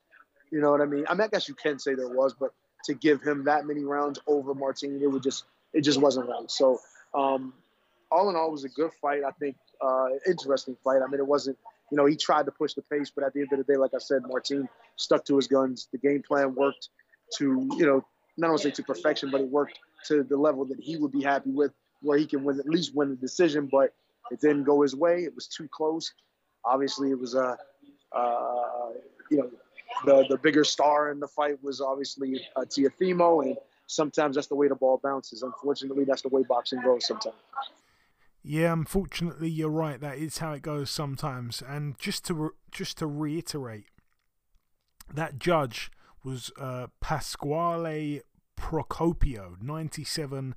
[0.54, 1.04] You know what I mean?
[1.08, 2.50] I mean, I guess you can say there was, but
[2.84, 5.46] to give him that many rounds over Martin, it would just.
[5.72, 6.48] It just wasn't right.
[6.48, 6.78] So,
[7.12, 7.52] um,
[8.12, 9.22] all in all, it was a good fight.
[9.26, 11.00] I think uh, interesting fight.
[11.04, 11.58] I mean, it wasn't.
[11.90, 13.76] You know, he tried to push the pace, but at the end of the day,
[13.76, 15.88] like I said, Martin stuck to his guns.
[15.90, 16.90] The game plan worked
[17.38, 18.04] to, you know,
[18.36, 21.24] not only say to perfection, but it worked to the level that he would be
[21.24, 23.68] happy with, where he can win at least win the decision.
[23.72, 23.92] But
[24.30, 25.24] it didn't go his way.
[25.24, 26.12] It was too close.
[26.64, 27.58] Obviously, it was a,
[28.12, 28.90] uh,
[29.32, 29.50] you know,
[30.04, 34.56] the the bigger star in the fight was obviously uh, Teofimo, and sometimes that's the
[34.56, 35.42] way the ball bounces.
[35.42, 37.36] Unfortunately, that's the way boxing goes sometimes.
[38.42, 39.98] Yeah, unfortunately, you're right.
[40.00, 41.62] That is how it goes sometimes.
[41.66, 43.86] And just to re- just to reiterate,
[45.12, 45.90] that judge
[46.22, 48.20] was uh, Pasquale
[48.58, 50.54] Procopio, 97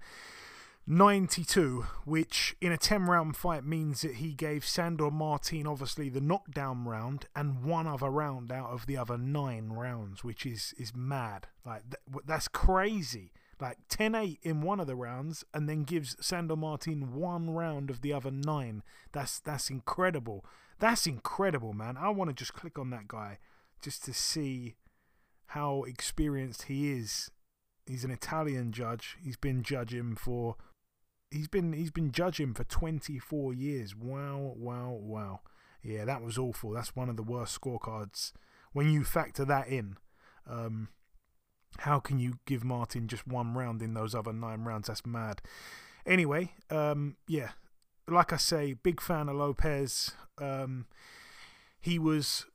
[0.89, 6.21] 92, which in a 10 round fight means that he gave Sandor Martin obviously the
[6.21, 10.95] knockdown round and one other round out of the other nine rounds, which is, is
[10.95, 11.47] mad.
[11.65, 13.33] Like, th- that's crazy.
[13.59, 17.89] Like 10 8 in one of the rounds and then gives Sandor Martin one round
[17.89, 18.83] of the other nine.
[19.11, 20.45] That's that's incredible.
[20.79, 21.97] That's incredible, man.
[21.97, 23.39] I want to just click on that guy
[23.81, 24.75] just to see
[25.47, 27.31] how experienced he is.
[27.87, 29.17] He's an Italian judge.
[29.19, 30.55] He's been judging for
[31.31, 33.95] he's been he's been judging for 24 years.
[33.95, 35.39] Wow, wow, wow.
[35.83, 36.71] Yeah, that was awful.
[36.71, 38.33] That's one of the worst scorecards
[38.73, 39.97] when you factor that in.
[40.49, 40.89] Um,
[41.79, 44.87] how can you give Martin just one round in those other nine rounds?
[44.87, 45.41] That's mad.
[46.05, 47.51] Anyway, um, yeah,
[48.07, 50.11] like I say, big fan of Lopez.
[50.39, 50.87] Um,
[51.79, 52.45] he was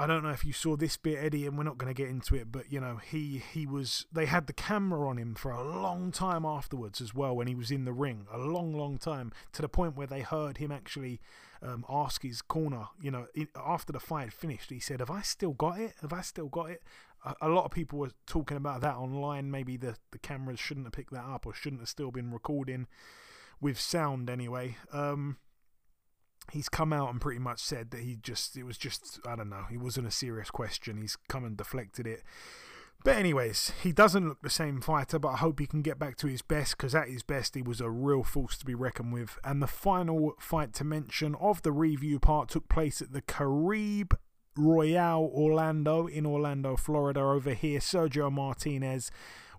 [0.00, 2.08] I don't know if you saw this bit, Eddie, and we're not going to get
[2.08, 4.06] into it, but you know, he he was.
[4.10, 7.54] They had the camera on him for a long time afterwards as well when he
[7.54, 10.72] was in the ring, a long, long time, to the point where they heard him
[10.72, 11.20] actually
[11.60, 12.86] um, ask his corner.
[12.98, 15.92] You know, after the fight finished, he said, "Have I still got it?
[16.00, 16.82] Have I still got it?"
[17.26, 19.50] A, a lot of people were talking about that online.
[19.50, 22.86] Maybe the the cameras shouldn't have picked that up, or shouldn't have still been recording
[23.60, 24.78] with sound anyway.
[24.94, 25.36] Um,
[26.52, 29.50] he's come out and pretty much said that he just it was just I don't
[29.50, 31.00] know he wasn't a serious question.
[31.00, 32.22] He's come and deflected it.
[33.02, 36.16] But anyways he doesn't look the same fighter but I hope he can get back
[36.18, 39.12] to his best because at his best he was a real force to be reckoned
[39.12, 39.38] with.
[39.44, 44.18] And the final fight to mention of the review part took place at the Caribe
[44.56, 49.10] Royale Orlando in Orlando Florida over here Sergio Martinez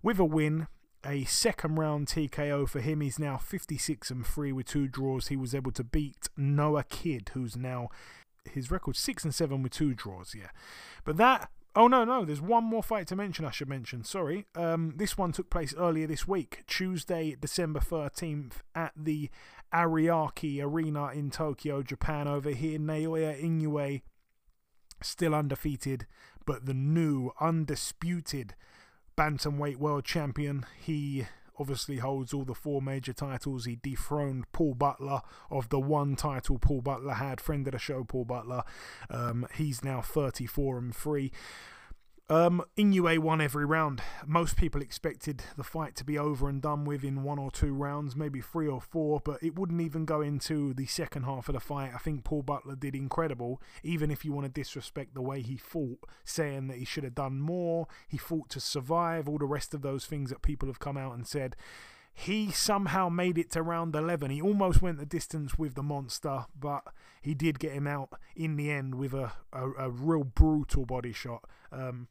[0.03, 0.67] with a win
[1.05, 3.01] a second round TKO for him.
[3.01, 5.27] He's now 56 and 3 with two draws.
[5.27, 7.89] He was able to beat Noah Kidd, who's now
[8.49, 10.35] his record 6 and 7 with two draws.
[10.35, 10.49] Yeah.
[11.03, 11.49] But that.
[11.73, 12.25] Oh, no, no.
[12.25, 14.03] There's one more fight to mention, I should mention.
[14.03, 14.45] Sorry.
[14.55, 19.29] Um, this one took place earlier this week, Tuesday, December 13th, at the
[19.73, 22.27] Ariake Arena in Tokyo, Japan.
[22.27, 24.01] Over here, Naoya Inoue,
[25.01, 26.07] still undefeated,
[26.45, 28.53] but the new, undisputed
[29.17, 30.65] bantamweight world champion.
[30.79, 31.27] He
[31.59, 33.65] obviously holds all the four major titles.
[33.65, 37.39] He dethroned Paul Butler of the one title Paul Butler had.
[37.39, 38.63] Friend of the show, Paul Butler.
[39.09, 41.31] Um, he's now 34 and 3.
[42.31, 44.01] Um, Inoue won every round.
[44.25, 47.73] Most people expected the fight to be over and done with in one or two
[47.73, 51.55] rounds, maybe three or four, but it wouldn't even go into the second half of
[51.55, 51.91] the fight.
[51.93, 55.57] I think Paul Butler did incredible, even if you want to disrespect the way he
[55.57, 59.73] fought, saying that he should have done more, he fought to survive, all the rest
[59.73, 61.57] of those things that people have come out and said.
[62.13, 64.31] He somehow made it to round 11.
[64.31, 66.83] He almost went the distance with the monster, but
[67.21, 71.11] he did get him out in the end with a, a, a real brutal body
[71.11, 71.43] shot.
[71.73, 72.07] Um,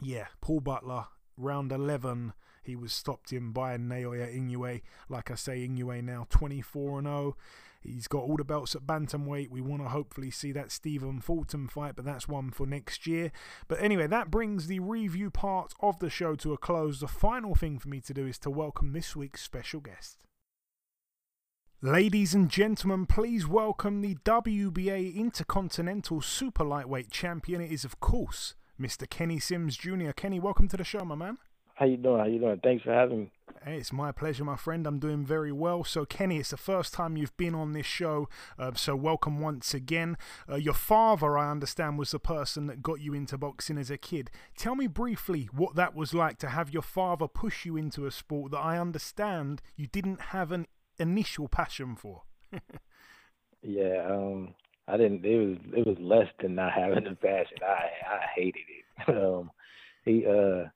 [0.00, 2.32] yeah, Paul Butler, round 11,
[2.62, 4.82] he was stopped in by Naoya Inoue.
[5.08, 7.36] Like I say, Inoue now 24 and 0.
[7.82, 9.48] He's got all the belts at bantamweight.
[9.48, 13.32] We want to hopefully see that Stephen Fulton fight, but that's one for next year.
[13.68, 17.00] But anyway, that brings the review part of the show to a close.
[17.00, 20.18] The final thing for me to do is to welcome this week's special guest.
[21.80, 27.62] Ladies and gentlemen, please welcome the WBA Intercontinental Super Lightweight Champion.
[27.62, 29.08] It is, of course, Mr.
[29.08, 30.12] Kenny Sims Jr.
[30.12, 31.36] Kenny, welcome to the show, my man.
[31.74, 32.18] How you doing?
[32.18, 32.60] How you doing?
[32.62, 33.32] Thanks for having me.
[33.62, 34.86] Hey, it's my pleasure, my friend.
[34.86, 35.84] I'm doing very well.
[35.84, 39.74] So, Kenny, it's the first time you've been on this show, uh, so welcome once
[39.74, 40.16] again.
[40.48, 43.98] Uh, your father, I understand, was the person that got you into boxing as a
[43.98, 44.30] kid.
[44.56, 48.10] Tell me briefly what that was like to have your father push you into a
[48.10, 50.66] sport that I understand you didn't have an
[50.98, 52.22] initial passion for.
[53.62, 54.54] yeah, um,
[54.90, 55.24] I didn't.
[55.24, 57.58] It was it was less than not having the passion.
[57.62, 59.08] I I hated it.
[59.08, 59.50] um,
[60.04, 60.68] he uh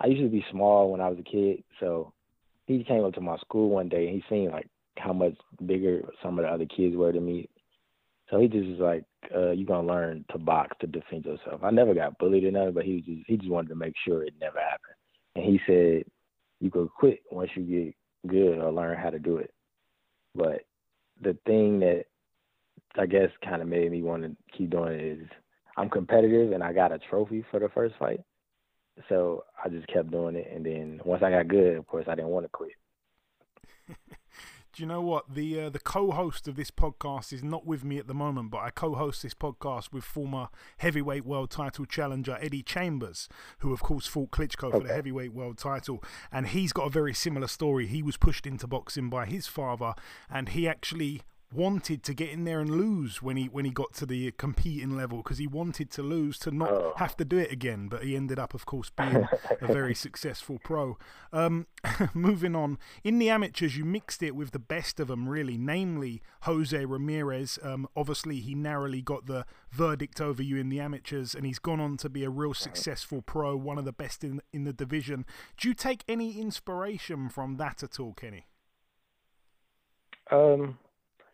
[0.00, 2.12] I used to be small when I was a kid, so
[2.66, 6.02] he came up to my school one day and he seen like how much bigger
[6.22, 7.48] some of the other kids were than me.
[8.30, 11.70] So he just was like, uh, "You gonna learn to box to defend yourself." I
[11.70, 14.34] never got bullied or nothing, but he just he just wanted to make sure it
[14.40, 14.96] never happened.
[15.34, 16.04] And he said,
[16.60, 17.94] "You could quit once you get
[18.30, 19.52] good or learn how to do it."
[20.34, 20.62] But
[21.20, 22.06] the thing that
[22.98, 25.28] I guess kind of made me want to keep doing it is
[25.76, 28.20] I'm competitive and I got a trophy for the first fight.
[29.08, 32.14] So I just kept doing it, and then once I got good, of course, I
[32.14, 32.72] didn't want to quit.
[34.76, 37.96] Do you know what the uh, the co-host of this podcast is not with me
[37.98, 42.62] at the moment, but I co-host this podcast with former heavyweight world title challenger Eddie
[42.62, 43.26] Chambers,
[43.60, 44.78] who of course fought Klitschko okay.
[44.78, 47.86] for the heavyweight world title, and he's got a very similar story.
[47.86, 49.94] He was pushed into boxing by his father,
[50.28, 51.22] and he actually
[51.56, 54.96] wanted to get in there and lose when he when he got to the competing
[54.96, 56.92] level because he wanted to lose to not oh.
[56.96, 57.88] have to do it again.
[57.88, 59.26] But he ended up, of course, being
[59.60, 60.98] a very successful pro.
[61.32, 61.66] Um,
[62.14, 66.22] moving on in the amateurs, you mixed it with the best of them, really, namely
[66.42, 67.58] Jose Ramirez.
[67.62, 71.80] Um, obviously, he narrowly got the verdict over you in the amateurs, and he's gone
[71.80, 75.24] on to be a real successful pro, one of the best in in the division.
[75.56, 78.46] Do you take any inspiration from that at all, Kenny?
[80.30, 80.78] Um,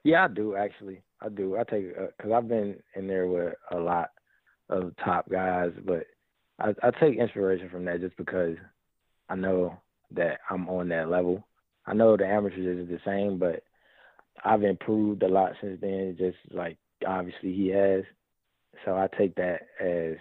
[0.05, 1.03] yeah, I do actually.
[1.21, 1.57] I do.
[1.57, 4.11] I take because uh, I've been in there with a lot
[4.69, 6.07] of top guys, but
[6.59, 8.57] I, I take inspiration from that just because
[9.29, 9.79] I know
[10.12, 11.47] that I'm on that level.
[11.87, 13.62] I know the amateurs is the same, but
[14.45, 16.17] I've improved a lot since then.
[16.19, 18.03] Just like obviously he has,
[18.85, 20.17] so I take that as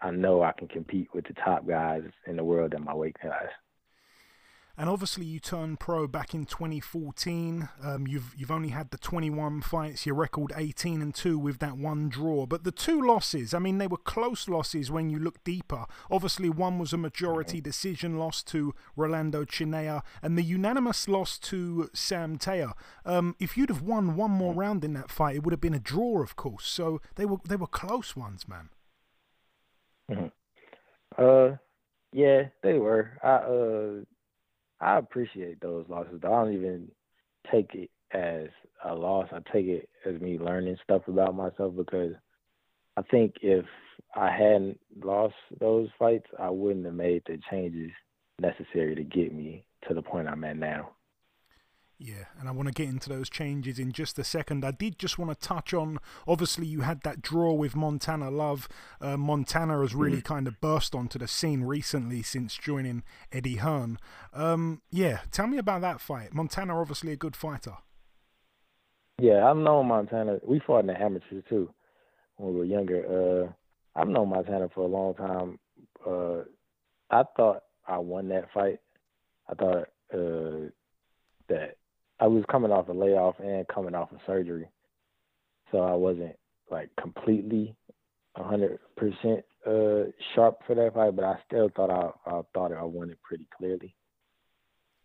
[0.00, 3.18] I know I can compete with the top guys in the world in my weight
[3.20, 3.46] class.
[4.80, 7.68] And obviously, you turned pro back in 2014.
[7.82, 10.06] Um, you've you've only had the 21 fights.
[10.06, 12.46] Your record 18 and two with that one draw.
[12.46, 15.86] But the two losses, I mean, they were close losses when you look deeper.
[16.12, 21.90] Obviously, one was a majority decision loss to Rolando Chinea, and the unanimous loss to
[21.92, 22.74] Sam Teah.
[23.04, 25.74] Um, if you'd have won one more round in that fight, it would have been
[25.74, 26.68] a draw, of course.
[26.68, 28.68] So they were they were close ones, man.
[30.08, 30.26] Mm-hmm.
[31.20, 31.56] Uh,
[32.12, 33.18] yeah, they were.
[33.24, 34.04] I uh
[34.80, 36.20] I appreciate those losses.
[36.24, 36.90] I don't even
[37.50, 38.48] take it as
[38.84, 39.28] a loss.
[39.32, 42.12] I take it as me learning stuff about myself because
[42.96, 43.64] I think if
[44.14, 47.90] I hadn't lost those fights, I wouldn't have made the changes
[48.40, 50.90] necessary to get me to the point I'm at now.
[52.00, 54.64] Yeah, and I want to get into those changes in just a second.
[54.64, 58.68] I did just want to touch on obviously, you had that draw with Montana Love.
[59.00, 60.34] Uh, Montana has really mm-hmm.
[60.34, 63.98] kind of burst onto the scene recently since joining Eddie Hearn.
[64.32, 66.32] Um, yeah, tell me about that fight.
[66.32, 67.78] Montana, obviously, a good fighter.
[69.20, 70.38] Yeah, I've known Montana.
[70.46, 71.70] We fought in the amateurs too
[72.36, 73.48] when we were younger.
[73.48, 73.52] Uh,
[74.00, 75.58] I've known Montana for a long time.
[76.06, 76.44] Uh,
[77.10, 78.78] I thought I won that fight.
[79.48, 80.70] I thought uh,
[81.48, 81.76] that
[82.20, 84.68] I was coming off a layoff and coming off a surgery,
[85.70, 86.36] so I wasn't
[86.70, 87.76] like completely
[88.36, 92.72] a hundred percent uh sharp for that fight, but I still thought I, I thought
[92.72, 93.94] I won it pretty clearly.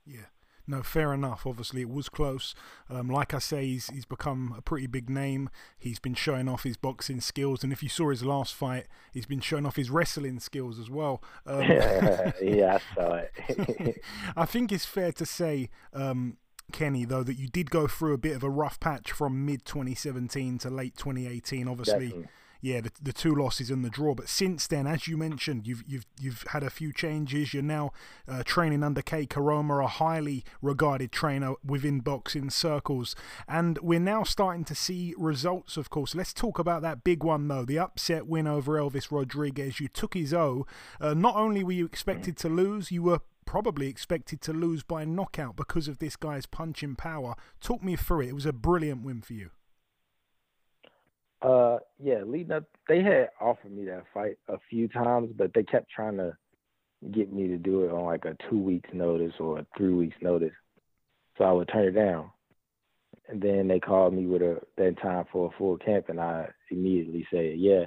[0.06, 0.26] Yeah.
[0.68, 1.46] no, fair enough.
[1.46, 2.54] Obviously, it was close.
[2.90, 5.50] Um, like I say, he's he's become a pretty big name.
[5.78, 9.26] He's been showing off his boxing skills, and if you saw his last fight, he's
[9.26, 11.22] been showing off his wrestling skills as well.
[11.46, 11.62] Um,
[12.42, 14.02] yeah, I saw it.
[14.36, 15.70] I think it's fair to say.
[15.94, 16.38] Um,
[16.74, 19.64] Kenny, though, that you did go through a bit of a rough patch from mid
[19.64, 21.70] 2017 to late 2018.
[21.70, 22.30] Obviously, Definitely
[22.64, 24.16] yeah, the, the two losses and the draw.
[24.16, 27.54] But since then, as you mentioned, you've you've you've had a few changes.
[27.54, 27.92] You're now
[28.26, 33.18] uh, training under Kay Koroma, a highly regarded trainer within boxing circles,
[33.50, 35.76] and we're now starting to see results.
[35.76, 39.82] Of course, let's talk about that big one though, the upset win over Elvis Rodriguez.
[39.82, 40.66] You took his O.
[41.02, 45.06] Uh, not only were you expected to lose, you were probably expected to lose by
[45.06, 47.36] knockout because of this guy's punching power.
[47.62, 48.30] Talk me through it.
[48.30, 49.52] It was a brilliant win for you.
[51.42, 55.64] Uh, yeah, leading up, they had offered me that fight a few times, but they
[55.64, 56.36] kept trying to
[57.12, 60.16] get me to do it on like a two weeks notice or a three weeks
[60.22, 60.54] notice.
[61.38, 62.30] So I would turn it down.
[63.28, 66.50] And then they called me with a that time for a full camp, and I
[66.70, 67.86] immediately said yeah,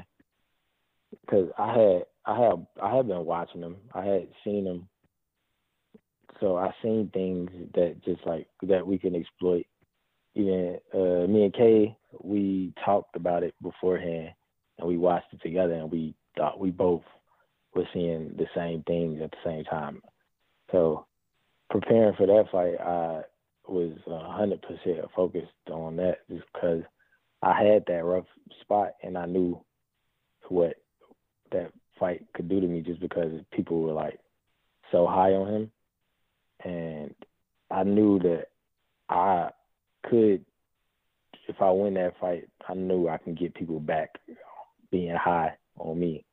[1.20, 3.76] because I had I had I had been watching them.
[3.92, 4.88] I had seen them,
[6.41, 9.66] so I seen things that just like that we can exploit
[10.37, 14.32] even uh, me and Kay, we talked about it beforehand,
[14.78, 17.03] and we watched it together, and we thought we both
[17.74, 20.03] were seeing the same things at the same time.
[20.70, 21.07] So
[21.70, 23.22] preparing for that fight, I
[23.66, 26.82] was hundred percent focused on that, just because
[27.43, 28.26] I had that rough
[28.61, 29.59] spot, and I knew
[30.49, 30.74] what
[31.51, 34.20] that fight could do to me, just because people were like
[34.93, 35.70] so high on him,
[36.66, 37.14] and
[37.70, 38.46] I knew that
[39.08, 39.50] I
[40.08, 40.44] could,
[41.48, 44.18] if I win that fight, I knew I can get people back
[44.90, 46.24] being high on me.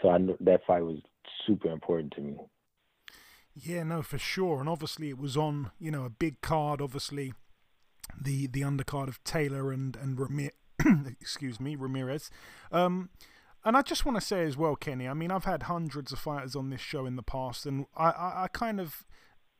[0.00, 0.98] So I knew that fight was
[1.46, 2.36] super important to me.
[3.54, 4.60] Yeah, no, for sure.
[4.60, 6.80] And obviously, it was on you know a big card.
[6.80, 7.34] Obviously,
[8.18, 10.50] the the undercard of Taylor and and Ramir-
[11.20, 12.30] excuse me Ramirez.
[12.72, 13.10] Um,
[13.64, 15.08] and I just want to say as well, Kenny.
[15.08, 18.10] I mean, I've had hundreds of fighters on this show in the past, and I,
[18.10, 19.04] I, I kind of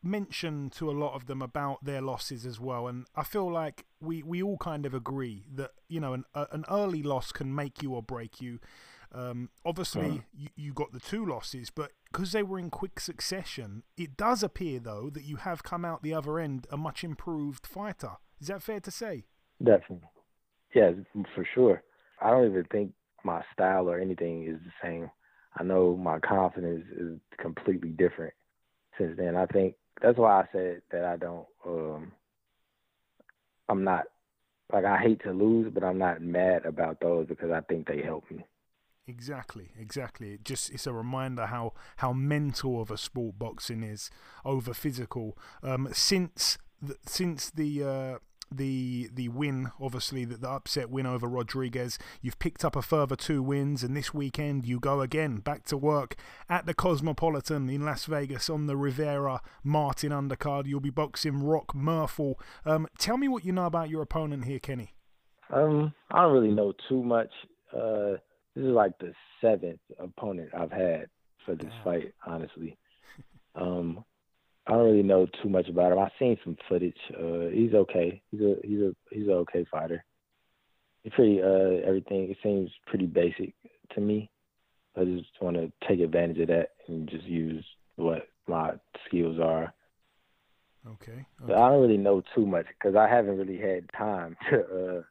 [0.07, 3.85] mention to a lot of them about their losses as well, and I feel like
[4.01, 7.83] we, we all kind of agree that you know an an early loss can make
[7.83, 8.61] you or break you.
[9.13, 10.21] Um, obviously, yeah.
[10.37, 14.43] you, you got the two losses, but because they were in quick succession, it does
[14.43, 18.17] appear though that you have come out the other end a much improved fighter.
[18.41, 19.25] Is that fair to say?
[19.63, 20.09] Definitely,
[20.75, 20.93] yeah,
[21.35, 21.83] for sure.
[22.21, 22.93] I don't even think
[23.25, 25.11] my style or anything is the same.
[25.59, 28.35] I know my confidence is completely different
[28.99, 29.37] since then.
[29.37, 31.47] I think that's why I said that I don't.
[31.67, 32.13] Um,
[33.69, 34.05] I'm not
[34.73, 38.03] like I hate to lose, but I'm not mad about those because I think they
[38.03, 38.45] help me.
[39.09, 40.33] Exactly, exactly.
[40.33, 44.11] It just it's a reminder how how mental of a sport boxing is
[44.45, 45.39] over physical.
[45.63, 46.59] Um, since
[47.07, 48.19] since the uh,
[48.51, 51.99] the the win, obviously the, the upset win over Rodriguez.
[52.21, 55.77] You've picked up a further two wins, and this weekend you go again back to
[55.77, 56.17] work
[56.49, 60.67] at the Cosmopolitan in Las Vegas on the Rivera Martin undercard.
[60.67, 62.35] You'll be boxing Rock Murthel.
[62.65, 64.95] Um, tell me what you know about your opponent here, Kenny.
[65.53, 67.31] Um, I don't really know too much.
[67.73, 68.17] Uh,
[68.55, 71.07] this is like the seventh opponent I've had
[71.45, 71.85] for this Damn.
[71.85, 72.77] fight, honestly.
[73.55, 74.05] Um,
[74.67, 75.99] I don't really know too much about him.
[75.99, 76.97] I've seen some footage.
[77.15, 78.21] Uh, he's okay.
[78.31, 80.05] He's a he's a he's an okay fighter.
[81.05, 82.31] He's pretty uh everything.
[82.31, 83.55] It seems pretty basic
[83.95, 84.29] to me.
[84.97, 87.65] I just want to take advantage of that and just use
[87.97, 88.73] what my
[89.07, 89.73] skills are.
[90.87, 91.13] Okay.
[91.13, 91.27] okay.
[91.41, 95.03] But I don't really know too much because I haven't really had time to uh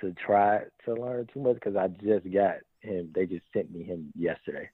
[0.00, 3.10] to try to learn too much because I just got him.
[3.14, 4.70] They just sent me him yesterday.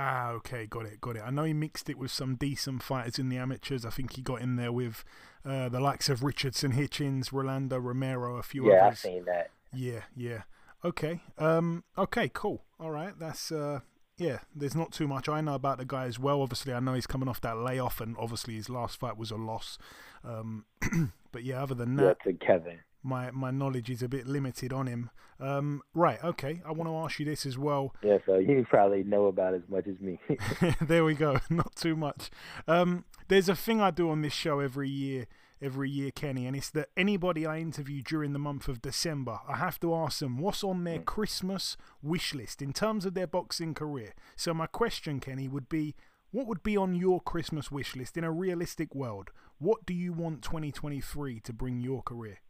[0.00, 1.22] Ah, okay, got it, got it.
[1.26, 3.84] I know he mixed it with some decent fighters in the amateurs.
[3.84, 5.04] I think he got in there with
[5.44, 8.80] uh, the likes of Richardson, Hitchens, Rolando Romero, a few yeah, others.
[8.80, 9.50] Yeah, I've seen that.
[9.74, 10.42] Yeah, yeah.
[10.84, 12.62] Okay, um, okay, cool.
[12.78, 13.80] All right, that's uh,
[14.18, 14.38] yeah.
[14.54, 16.42] There's not too much I know about the guy as well.
[16.42, 19.36] Obviously, I know he's coming off that layoff, and obviously his last fight was a
[19.36, 19.78] loss.
[20.22, 20.64] Um,
[21.32, 22.78] but yeah, other than that, yeah, to Kevin
[23.08, 25.10] my my knowledge is a bit limited on him.
[25.40, 26.62] Um, right, okay.
[26.66, 27.94] I want to ask you this as well.
[28.02, 30.18] Yeah, so you probably know about as much as me.
[30.80, 31.38] there we go.
[31.50, 32.30] Not too much.
[32.66, 35.26] Um, there's a thing I do on this show every year,
[35.62, 39.56] every year, Kenny, and it's that anybody I interview during the month of December, I
[39.56, 41.04] have to ask them what's on their mm.
[41.04, 44.14] Christmas wish list in terms of their boxing career.
[44.36, 45.94] So my question, Kenny, would be.
[46.30, 49.30] What would be on your Christmas wish list in a realistic world?
[49.58, 52.40] What do you want 2023 to bring your career?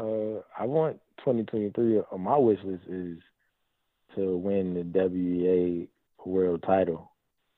[0.00, 3.18] Uh, I want 2023 on my wish list is
[4.16, 5.88] to win the WBA
[6.24, 7.12] world title.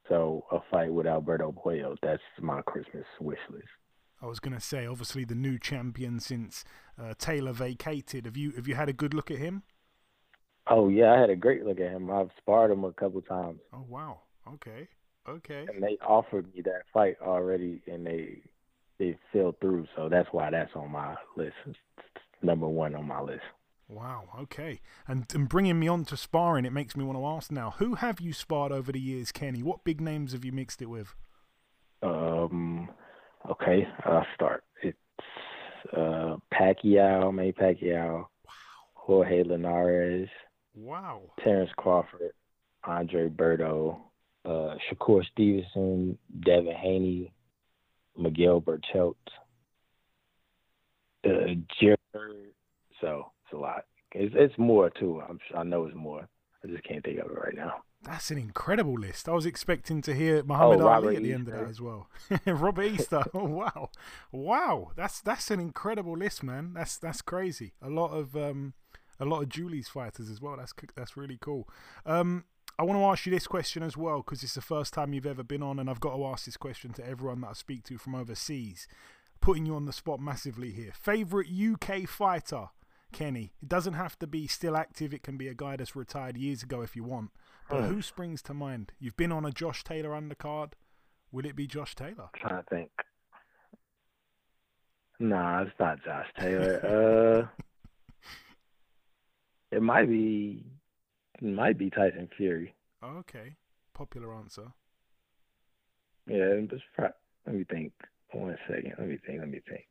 [0.09, 1.97] So a fight with Alberto Puello.
[2.03, 3.64] That's my Christmas wish list.
[4.20, 6.64] I was going to say, obviously the new champion since
[7.01, 8.26] uh, Taylor vacated.
[8.26, 9.62] Have you have you had a good look at him?
[10.68, 12.11] Oh yeah, I had a great look at him.
[12.11, 13.61] I've sparred him a couple times.
[13.72, 14.20] Oh wow.
[14.55, 14.88] Okay.
[15.28, 15.66] Okay.
[15.72, 18.43] And they offered me that fight already, and they
[18.99, 19.86] they fell through.
[19.97, 21.55] So that's why that's on my list.
[22.43, 23.43] Number one on my list.
[23.88, 24.24] Wow.
[24.40, 24.80] Okay.
[25.07, 27.97] And and bringing me on to sparring, it makes me want to ask now: Who
[27.97, 29.62] have you sparred over the years, Kenny?
[29.62, 31.14] What big names have you mixed it with?
[32.03, 32.88] Um.
[33.51, 34.62] Okay, I'll start.
[34.82, 34.97] It's
[35.97, 38.28] uh, Pacquiao, May Pacquiao, wow.
[38.95, 40.28] Jorge Linares,
[40.74, 42.32] wow, Terence Crawford,
[42.84, 43.99] Andre Berto,
[44.45, 47.32] uh, Shakur Stevenson, Devin Haney,
[48.16, 49.16] Miguel Berchelt,
[51.24, 51.55] uh,
[53.00, 53.84] So it's a lot.
[54.12, 55.22] It's it's more too.
[55.28, 56.28] I'm I know it's more.
[56.64, 57.82] I just can't think of it right now.
[58.04, 59.28] That's an incredible list.
[59.28, 61.34] I was expecting to hear Muhammad oh, Ali at the Easter.
[61.34, 62.08] end of that as well.
[62.46, 63.22] Robert Easter.
[63.32, 63.90] oh wow,
[64.32, 64.90] wow.
[64.96, 66.72] That's that's an incredible list, man.
[66.74, 67.74] That's that's crazy.
[67.80, 68.74] A lot of um,
[69.20, 70.56] a lot of Julie's fighters as well.
[70.56, 71.68] That's that's really cool.
[72.04, 72.44] Um,
[72.78, 75.26] I want to ask you this question as well because it's the first time you've
[75.26, 77.84] ever been on, and I've got to ask this question to everyone that I speak
[77.84, 78.88] to from overseas.
[79.43, 80.93] Putting you on the spot massively here.
[80.95, 82.68] Favorite UK fighter,
[83.12, 83.53] Kenny?
[83.61, 85.12] It doesn't have to be still active.
[85.12, 87.32] It can be a guy that's retired years ago if you want.
[87.68, 88.93] But who springs to mind?
[89.01, 90.74] You've been on a Josh Taylor undercard.
[91.32, 92.28] Will it be Josh Taylor?
[92.34, 92.90] I'm trying to think.
[95.18, 97.49] Nah, it's not Josh Taylor.
[97.51, 97.62] uh,
[99.76, 100.64] it might be.
[101.40, 102.74] It might be Tyson Fury.
[103.03, 103.57] Okay,
[103.95, 104.72] popular answer.
[106.28, 107.14] Yeah, just let
[107.55, 107.93] me think.
[108.33, 108.95] One second.
[108.99, 109.41] Let me think.
[109.41, 109.87] Let me think.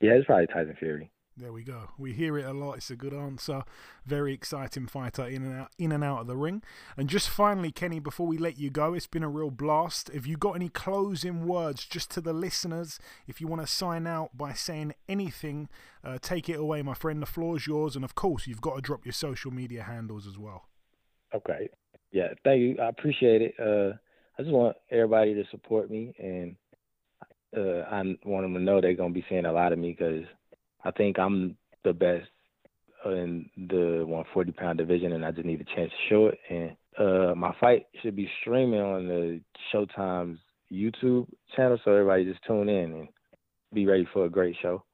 [0.00, 1.10] Yeah, it's probably Tyson Fury.
[1.36, 1.90] There we go.
[1.96, 2.78] We hear it a lot.
[2.78, 3.62] It's a good answer.
[4.04, 6.64] Very exciting fighter in and out, in and out of the ring.
[6.96, 10.12] And just finally, Kenny, before we let you go, it's been a real blast.
[10.12, 12.98] Have you got any closing words just to the listeners?
[13.28, 15.68] If you want to sign out by saying anything,
[16.02, 17.22] uh, take it away, my friend.
[17.22, 17.94] The floor's yours.
[17.94, 20.66] And of course, you've got to drop your social media handles as well.
[21.32, 21.68] Okay.
[22.10, 22.34] Yeah.
[22.42, 22.76] Thank you.
[22.82, 23.54] I appreciate it.
[23.60, 23.96] Uh,
[24.38, 26.56] I just want everybody to support me, and
[27.56, 30.24] uh, I want them to know they're gonna be seeing a lot of me because
[30.84, 32.28] I think I'm the best
[33.04, 36.38] in the 140 pound division, and I just need a chance to show it.
[36.48, 39.40] And uh, my fight should be streaming on the
[39.72, 40.38] Showtime's
[40.72, 41.26] YouTube
[41.56, 43.08] channel, so everybody just tune in and
[43.72, 44.84] be ready for a great show.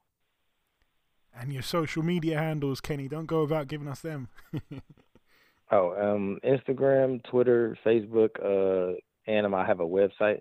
[1.37, 4.29] And your social media handles, Kenny, don't go without giving us them.
[5.71, 8.95] oh, um, Instagram, Twitter, Facebook, uh,
[9.27, 10.39] and I have a website.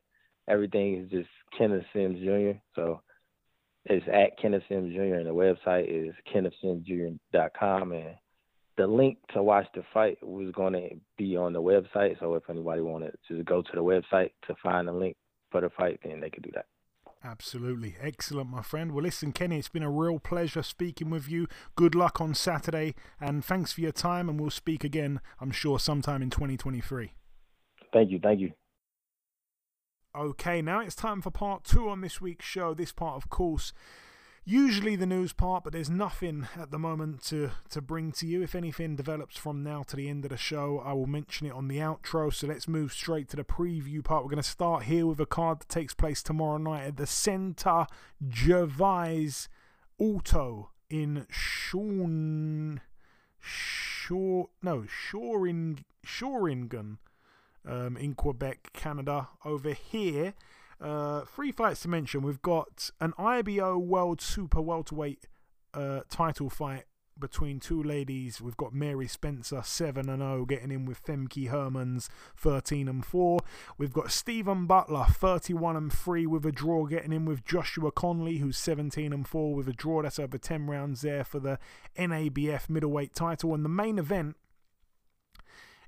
[0.49, 2.59] Everything is just Kenneth Sims Jr.
[2.75, 3.01] So
[3.87, 5.15] it's at Kenneth Sims Jr.
[5.15, 8.15] and the website is kennethsimsjr.com and
[8.77, 12.19] the link to watch the fight was going to be on the website.
[12.19, 15.17] So if anybody wanted to go to the website to find the link
[15.51, 16.67] for the fight, then they could do that.
[17.23, 17.97] Absolutely.
[18.03, 18.93] Excellent, my friend.
[18.93, 21.47] Well, listen, Kenny, it's been a real pleasure speaking with you.
[21.75, 25.79] Good luck on Saturday, and thanks for your time, and we'll speak again, I'm sure,
[25.79, 27.13] sometime in 2023.
[27.95, 28.19] Thank you.
[28.23, 28.53] Thank you.
[30.17, 32.73] Okay, now it's time for part two on this week's show.
[32.73, 33.73] This part, of course,
[34.45, 38.41] usually the news part, but there's nothing at the moment to, to bring to you.
[38.41, 41.53] If anything develops from now to the end of the show, I will mention it
[41.53, 42.33] on the outro.
[42.33, 44.23] So let's move straight to the preview part.
[44.23, 47.09] We're going to start here with a card that takes place tomorrow night at the
[47.09, 47.87] Centre
[48.33, 49.49] Gervais
[49.99, 52.81] Auto in Sean.
[53.41, 56.99] Shore, no, Shoring, Shoringen
[57.67, 59.29] um, in Quebec, Canada.
[59.45, 60.35] Over here,
[60.81, 62.23] uh, three fights to mention.
[62.23, 65.27] We've got an IBO World Super Welterweight
[65.73, 66.85] uh, title fight
[67.19, 68.41] between two ladies.
[68.41, 73.39] We've got Mary Spencer 7 and 0 getting in with Femke Hermans 13 and 4.
[73.79, 78.39] We've got Stephen Butler 31 and 3 with a draw getting in with Joshua Conley
[78.39, 80.03] who's 17 and 4 with a draw.
[80.03, 81.59] That's over 10 rounds there for the
[81.97, 83.55] NABF middleweight title.
[83.55, 84.37] And the main event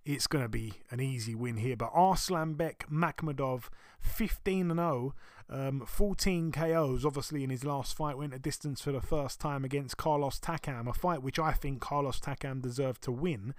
[0.07, 1.77] it's going to be an easy win here.
[1.77, 3.65] But Arslanbek Makhmudov,
[4.01, 5.15] 15 and 0,
[5.51, 7.05] um, 14 KOs.
[7.05, 10.89] Obviously, in his last fight, went a distance for the first time against Carlos Takam,
[10.89, 13.53] a fight which I think Carlos Takam deserved to win.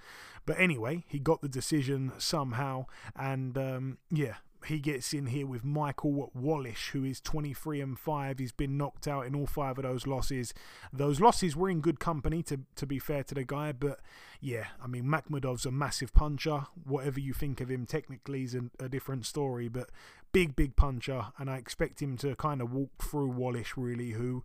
[0.45, 2.85] But anyway, he got the decision somehow,
[3.15, 4.35] and um, yeah,
[4.65, 8.39] he gets in here with Michael Wallisch, who is 23 and 5.
[8.39, 10.53] He's been knocked out in all five of those losses.
[10.91, 13.99] Those losses were in good company, to, to be fair to the guy, but
[14.41, 16.65] yeah, I mean, Makhmudov's a massive puncher.
[16.83, 19.89] Whatever you think of him, technically, is a, a different story, but
[20.31, 24.43] big, big puncher, and I expect him to kind of walk through Wallisch, really, who,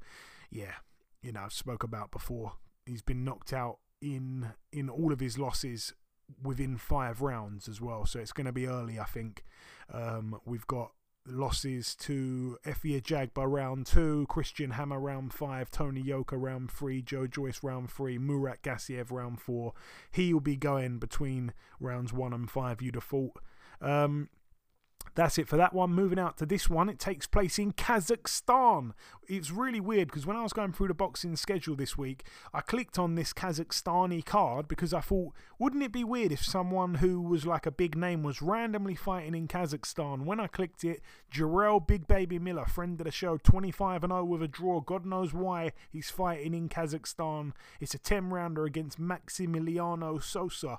[0.50, 0.74] yeah,
[1.22, 2.52] you know, I've spoke about before.
[2.86, 5.94] He's been knocked out in in all of his losses
[6.42, 8.06] within five rounds as well.
[8.06, 9.44] So it's going to be early, I think.
[9.92, 10.92] Um, we've got
[11.26, 17.26] losses to Efe Ajagba round two, Christian Hammer round five, Tony Yoka round three, Joe
[17.26, 19.72] Joyce round three, Murat Gassiev round four.
[20.10, 23.40] He will be going between rounds one and five, you'd have thought.
[23.80, 24.28] Um,
[25.14, 25.90] that's it for that one.
[25.90, 28.92] Moving out to this one, it takes place in Kazakhstan.
[29.28, 32.60] It's really weird because when I was going through the boxing schedule this week, I
[32.60, 37.20] clicked on this Kazakhstani card because I thought, wouldn't it be weird if someone who
[37.20, 40.24] was like a big name was randomly fighting in Kazakhstan?
[40.24, 41.02] When I clicked it,
[41.32, 44.80] Jarrell Big Baby Miller, friend of the show, 25 and 0 with a draw.
[44.80, 47.52] God knows why he's fighting in Kazakhstan.
[47.80, 50.78] It's a 10 rounder against Maximiliano Sosa,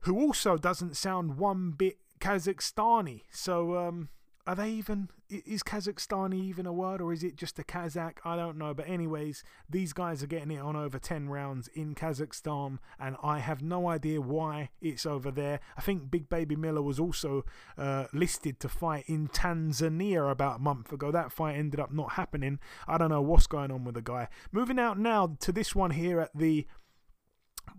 [0.00, 3.22] who also doesn't sound one bit Kazakhstani.
[3.32, 4.08] So, um,
[4.46, 5.08] are they even?
[5.28, 8.18] Is Kazakhstani even a word, or is it just a Kazakh?
[8.24, 8.74] I don't know.
[8.74, 13.40] But anyways, these guys are getting it on over ten rounds in Kazakhstan, and I
[13.40, 15.58] have no idea why it's over there.
[15.76, 17.44] I think Big Baby Miller was also
[17.76, 21.10] uh, listed to fight in Tanzania about a month ago.
[21.10, 22.60] That fight ended up not happening.
[22.86, 24.28] I don't know what's going on with the guy.
[24.52, 26.66] Moving out now to this one here at the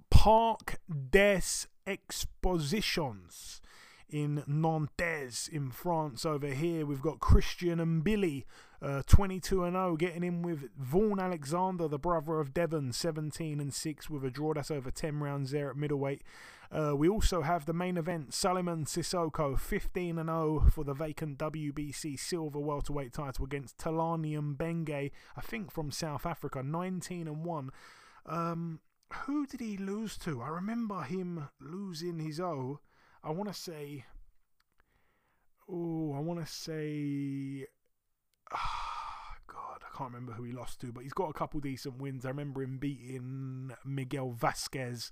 [0.10, 0.80] Parc
[1.10, 3.62] des Expositions
[4.14, 6.86] in Nantes in France over here.
[6.86, 8.43] We've got Christian M'Billi,
[8.80, 13.74] uh, 22 and 0, getting in with Vaughn Alexander, the brother of Devon, 17 and
[13.74, 14.53] 6 with a draw.
[14.53, 16.22] That's over 10 rounds there at middleweight.
[16.72, 21.39] Uh, we also have the main event, Souleymane Cissokho, 15 and 0 for the vacant
[21.39, 27.72] WBC silver welterweight title against Thulani Mbenge, I think from South Africa, 19 and 1.
[28.28, 28.80] Um,
[29.26, 30.41] who did he lose to?
[30.43, 32.80] I remember him losing his O.
[33.24, 34.05] I want to say.
[35.69, 37.65] Oh, I want to say.
[38.53, 38.57] Oh,
[39.47, 42.26] God, I can't remember who he lost to, but he's got a couple decent wins.
[42.26, 45.09] I remember him beating Miguel Vasquez.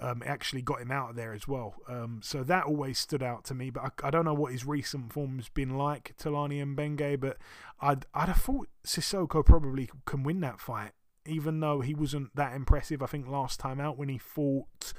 [0.00, 1.74] Um, actually got him out of there as well.
[1.88, 3.70] Um, so that always stood out to me.
[3.70, 7.18] But I, I, don't know what his recent form's been like, Thulani Mbenge.
[7.18, 7.38] But
[7.80, 10.92] I'd I'd have thought Cissokho probably can win that fight,
[11.26, 13.02] even though he wasn't that impressive.
[13.02, 14.92] I think last time out when he fought.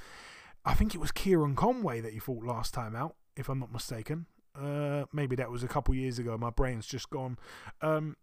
[0.66, 3.72] I think it was Kieran Conway that he fought last time out, if I'm not
[3.72, 4.26] mistaken.
[4.60, 6.38] Uh, maybe that was a couple years ago.
[6.38, 7.38] My brain's just gone.
[7.82, 8.18] Um,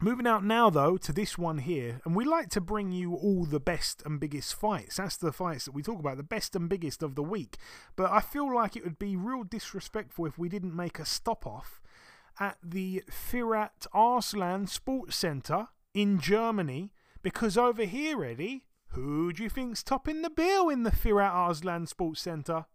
[0.00, 3.44] moving out now, though, to this one here, and we like to bring you all
[3.44, 4.96] the best and biggest fights.
[4.96, 7.58] That's the fights that we talk about, the best and biggest of the week.
[7.96, 11.46] But I feel like it would be real disrespectful if we didn't make a stop
[11.46, 11.82] off
[12.40, 19.50] at the Firat Arslan Sports Centre in Germany, because over here, Eddie, who do you
[19.50, 22.66] think's topping the bill in the Firat Arslan Sports Centre?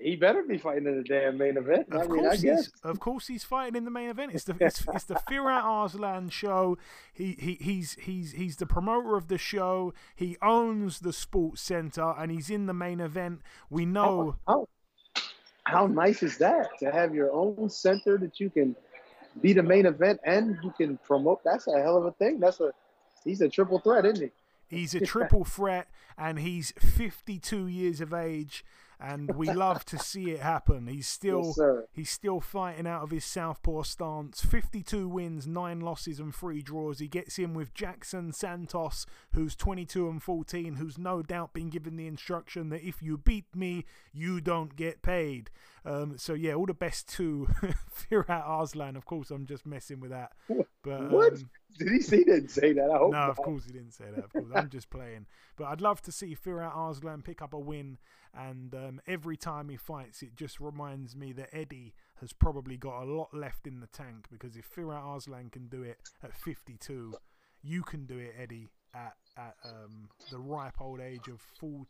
[0.00, 1.88] He better be fighting in the damn main event.
[1.90, 2.64] Of I mean, course, I guess.
[2.64, 4.32] he's, of course, he's fighting in the main event.
[4.34, 6.78] It's the it's, it's the Firat Arslan show.
[7.12, 9.92] He, he he's he's he's the promoter of the show.
[10.16, 13.42] He owns the sports center, and he's in the main event.
[13.68, 14.36] We know.
[14.46, 14.66] How,
[15.14, 15.22] how,
[15.64, 18.74] how nice is that to have your own center that you can
[19.42, 21.44] be the main event and you can promote?
[21.44, 22.40] That's a hell of a thing.
[22.40, 22.72] That's a
[23.22, 24.32] he's a triple threat, isn't he?
[24.70, 28.64] He's a triple threat, and he's 52 years of age,
[29.00, 30.86] and we love to see it happen.
[30.86, 34.40] He's still Yes, he's still fighting out of his southpaw stance.
[34.42, 37.00] 52 wins, nine losses, and three draws.
[37.00, 41.96] He gets in with Jackson Santos, who's 22 and 14, who's no doubt been given
[41.96, 45.50] the instruction that if you beat me, you don't get paid.
[45.84, 47.48] Um, so yeah, all the best to
[47.90, 48.96] Firat Arslan.
[48.96, 50.32] Of course, I'm just messing with that.
[50.82, 51.32] But what?
[51.34, 52.90] um, Did he say he didn't say that?
[52.90, 53.30] I hope no, not.
[53.30, 54.24] of course he didn't say that.
[54.24, 55.26] Of course, I'm just playing.
[55.56, 57.98] But I'd love to see Firat Arslan pick up a win.
[58.32, 63.02] And um, every time he fights, it just reminds me that Eddie has probably got
[63.02, 64.26] a lot left in the tank.
[64.30, 67.14] Because if Firat Arslan can do it at 52,
[67.62, 71.86] you can do it, Eddie, at at um, the ripe old age of 40.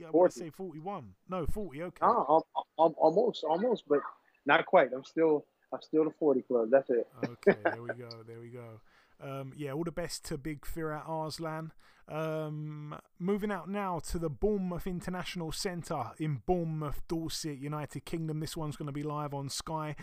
[0.00, 0.32] I want 40.
[0.32, 1.04] to say 41.
[1.28, 1.82] No, 40.
[1.82, 1.96] Okay.
[2.00, 2.42] Ah, I'm,
[2.78, 4.00] I'm almost, almost, but
[4.46, 4.90] not quite.
[4.94, 5.44] I'm still,
[5.74, 6.68] I'm still the 40 club.
[6.70, 7.08] That's it.
[7.24, 8.08] okay, there we go.
[8.26, 8.80] There we go.
[9.20, 11.72] Um, yeah, all the best to Big Firat Arslan.
[12.06, 18.40] Um, moving out now to the Bournemouth International Centre in Bournemouth, Dorset, United Kingdom.
[18.40, 19.96] This one's going to be live on Sky.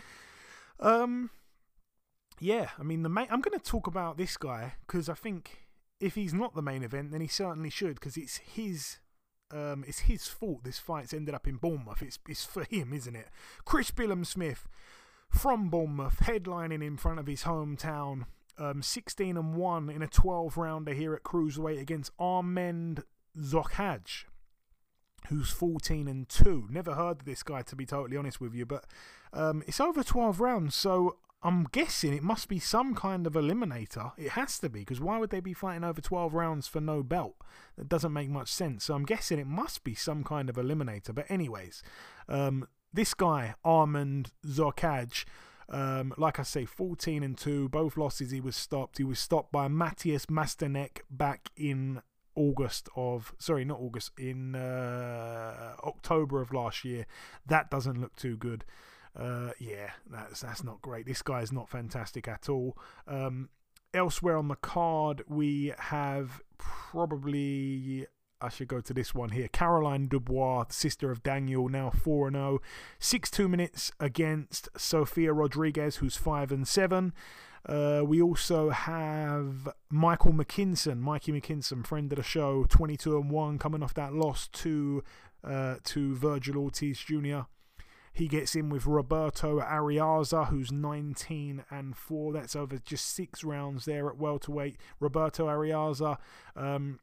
[0.80, 1.30] Um,
[2.40, 3.28] yeah, I mean the main.
[3.30, 5.68] I'm going to talk about this guy because I think
[6.00, 8.98] if he's not the main event, then he certainly should because it's his.
[9.52, 12.00] Um, it's his fault this fight's ended up in Bournemouth.
[12.02, 13.28] It's it's for him, isn't it?
[13.66, 14.66] Chris Billam-Smith
[15.32, 18.26] from Bournemouth, headlining in front of his hometown.
[18.58, 23.02] Um, 16 and 1 in a 12 rounder here at Cruiserweight against Armand
[23.36, 24.24] Zokhaj,
[25.28, 26.68] who's 14 and 2.
[26.70, 28.84] Never heard of this guy, to be totally honest with you, but
[29.32, 34.12] um, it's over 12 rounds, so I'm guessing it must be some kind of eliminator.
[34.16, 37.02] It has to be, because why would they be fighting over 12 rounds for no
[37.02, 37.34] belt?
[37.76, 38.84] That doesn't make much sense.
[38.84, 41.12] So I'm guessing it must be some kind of eliminator.
[41.12, 41.82] But, anyways,
[42.28, 45.24] um, this guy, Armand Zorkaj,
[45.68, 48.98] um, like I say, 14 and 2, both losses he was stopped.
[48.98, 52.02] He was stopped by Matthias Masternak back in
[52.34, 57.06] August of, sorry, not August, in uh, October of last year.
[57.46, 58.64] That doesn't look too good.
[59.18, 61.04] Uh, yeah, that's that's not great.
[61.04, 62.78] This guy is not fantastic at all.
[63.06, 63.50] Um,
[63.92, 68.06] elsewhere on the card, we have probably
[68.42, 69.48] I should go to this one here.
[69.48, 72.60] Caroline Dubois, sister of Daniel, now 4 0.
[72.98, 77.12] 6 2 minutes against Sofia Rodriguez, who's 5 and 7.
[77.64, 83.58] Uh, we also have Michael McKinson, Mikey McKinson, friend of the show, 22 and 1,
[83.58, 85.04] coming off that loss to,
[85.44, 87.42] uh, to Virgil Ortiz Jr.
[88.12, 92.32] He gets in with Roberto Arriaza, who's 19 and 4.
[92.32, 94.76] That's over just six rounds there at welterweight.
[95.00, 96.18] Roberto Arriaza,
[96.54, 96.98] um,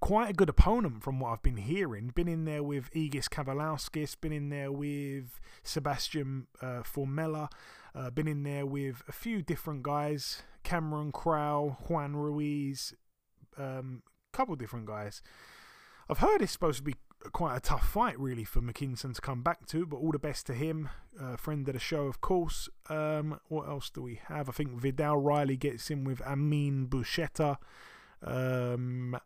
[0.00, 2.12] quite a good opponent from what I've been hearing.
[2.14, 7.50] Been in there with Egis Kavaliauskas, been in there with Sebastian uh, Formella,
[7.94, 12.94] uh, been in there with a few different guys Cameron Crow, Juan Ruiz,
[13.58, 15.22] a um, couple different guys.
[16.10, 16.94] I've heard it's supposed to be
[17.32, 20.46] quite a tough fight, really, for McKinson to come back to, but all the best
[20.46, 20.88] to him.
[21.20, 22.68] Uh, friend of the show, of course.
[22.88, 24.48] Um, what else do we have?
[24.48, 27.58] I think Vidal Riley gets in with Amin Bouchetta.
[28.22, 29.18] Um,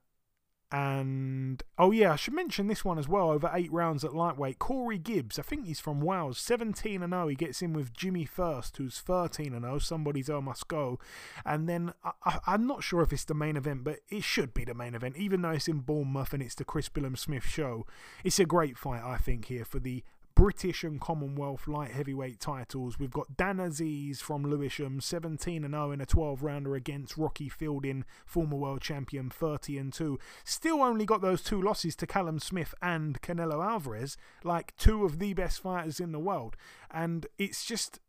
[0.72, 3.30] and oh yeah, I should mention this one as well.
[3.30, 5.38] Over eight rounds at lightweight, Corey Gibbs.
[5.38, 6.38] I think he's from Wales.
[6.38, 7.28] 17 and 0.
[7.28, 9.78] He gets in with Jimmy First, who's 13 and 0.
[9.80, 10.98] Somebody's oh must go.
[11.44, 11.92] And then
[12.24, 14.94] I, am not sure if it's the main event, but it should be the main
[14.94, 17.86] event, even though it's in Bournemouth and it's the Chris Billam-Smith show.
[18.24, 20.02] It's a great fight, I think, here for the
[20.34, 22.98] British and Commonwealth light heavyweight titles.
[22.98, 27.48] We've got Dan Azeez from Lewisham, 17 and 0 in a 12 rounder against Rocky
[27.48, 30.18] Fielding, former world champion, 30 and 2.
[30.44, 35.18] Still only got those two losses to Callum Smith and Canelo Alvarez, like two of
[35.18, 36.56] the best fighters in the world.
[36.90, 38.00] And it's just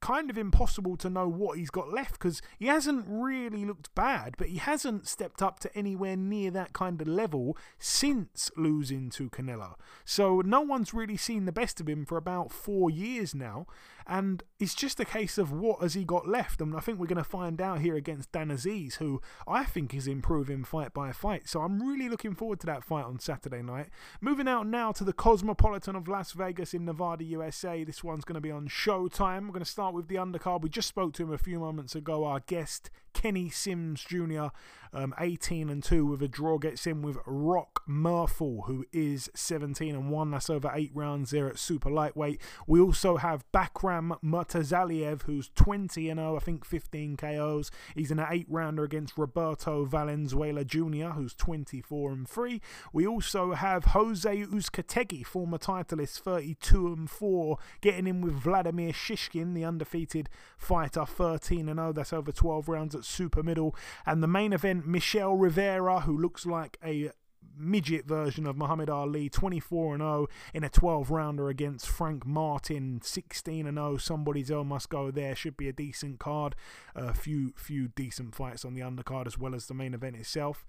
[0.00, 4.34] kind of impossible to know what he's got left because he hasn't really looked bad,
[4.38, 9.28] but he hasn't stepped up to anywhere near that kind of level since losing to
[9.30, 9.74] Canelo.
[10.04, 13.66] So no one's really seen the best of him for about four years now,
[14.10, 16.60] and it's just a case of what has he got left.
[16.60, 19.94] And I think we're going to find out here against Dan Azeez, who I think
[19.94, 21.48] is improving fight by fight.
[21.48, 23.86] So I'm really looking forward to that fight on Saturday night.
[24.20, 27.84] Moving out now to the Cosmopolitan of Las Vegas in Nevada, USA.
[27.84, 29.42] This one's going to be on Showtime.
[29.42, 30.62] We're going to start with the undercard.
[30.62, 32.24] We just spoke to him a few moments ago.
[32.24, 34.48] Our guest, Kenny Sims Jr.,
[34.92, 39.94] um, 18 and 2 with a draw, gets in with Rock Murphel, who is 17
[39.94, 40.30] and 1.
[40.30, 42.40] That's over eight rounds there at super lightweight.
[42.66, 47.70] We also have Bakhram Murtazaliev, who's 20 and 0, I think 15 KOs.
[47.94, 52.60] He's in an eight rounder against Roberto Valenzuela Jr., who's 24 and 3.
[52.92, 59.54] We also have Jose Uzcategui, former titleist, 32 and 4, getting in with Vladimir Shishkin,
[59.54, 61.92] the undefeated fighter, 13 and 0.
[61.92, 63.74] That's over 12 rounds at super middle.
[64.06, 67.10] And the main event, Michel Rivera, who looks like a
[67.56, 73.00] midget version of Muhammad Ali, 24 and 0 in a 12 rounder against Frank Martin,
[73.02, 73.96] 16 and 0.
[73.98, 75.34] Somebody's L must go there.
[75.34, 76.54] Should be a decent card.
[76.94, 80.66] A few few decent fights on the undercard as well as the main event itself.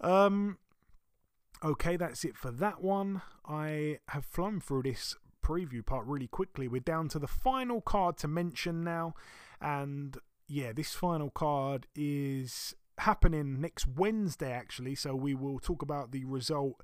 [0.00, 0.58] Um,
[1.64, 3.22] okay, that's it for that one.
[3.46, 6.68] I have flown through this preview part really quickly.
[6.68, 9.14] We're down to the final card to mention now,
[9.60, 10.16] and
[10.48, 14.94] yeah, this final card is happening next Wednesday, actually.
[14.94, 16.82] So we will talk about the result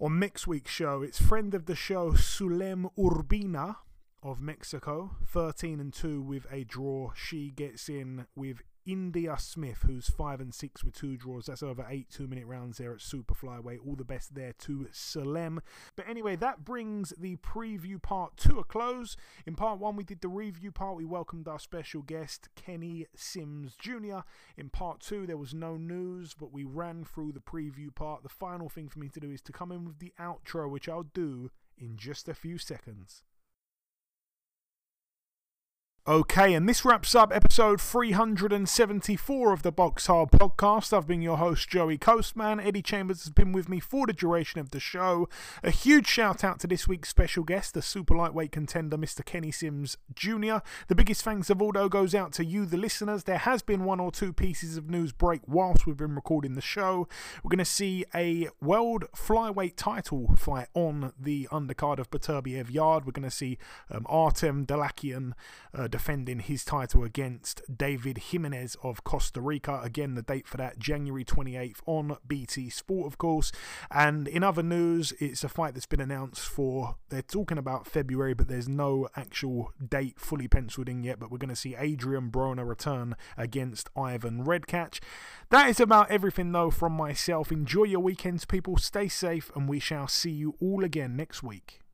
[0.00, 1.02] on next week's show.
[1.02, 3.76] It's friend of the show, Sulem Urbina
[4.22, 7.12] of Mexico, 13 and 2 with a draw.
[7.14, 11.44] She gets in with India Smith, who's five and six with two draws.
[11.44, 13.86] That's over eight two minute rounds there at super flyweight.
[13.86, 15.58] All the best there to Sulem.
[15.94, 19.14] But anyway, that brings the preview part to a close.
[19.46, 20.96] In part one, we did the review part.
[20.96, 24.20] We welcomed our special guest, Kenny Sims Jr.
[24.56, 28.22] In part two, there was no news, but we ran through the preview part.
[28.22, 30.88] The final thing for me to do is to come in with the outro, which
[30.88, 33.22] I'll do in just a few seconds.
[36.06, 40.96] Okay, and this wraps up episode 374 of the Box Hard podcast.
[40.96, 42.64] I've been your host, Joey Coastman.
[42.66, 45.28] Eddie Chambers has been with me for the duration of the show.
[45.62, 49.22] A huge shout out to this week's special guest, the super lightweight contender, Mr.
[49.22, 50.60] Kenny Sims Jr.
[50.86, 53.24] The biggest thanks of all, though, goes out to you, the listeners.
[53.24, 56.62] There has been one or two pieces of news break whilst we've been recording the
[56.62, 57.06] show.
[57.42, 63.04] We're going to see a world flyweight title fight on the undercard of Beterbiev Yarde.
[63.04, 63.58] We're going to see
[63.90, 65.34] um, Artem Dalakian
[65.74, 69.80] uh, defending his title against David Jimenez of Costa Rica.
[69.82, 73.50] Again, the date for that January 28th on BT Sport, of course.
[73.90, 78.32] And in other news, it's a fight that's been announced for, they're talking about February,
[78.32, 81.18] but there's no actual date fully penciled in yet.
[81.18, 85.00] But we're going to see Adrian Broner return against Ivan Redkach.
[85.50, 87.50] That is about everything, though, from myself.
[87.50, 88.76] Enjoy your weekends, people.
[88.76, 91.80] Stay safe, and we shall see you all again next week.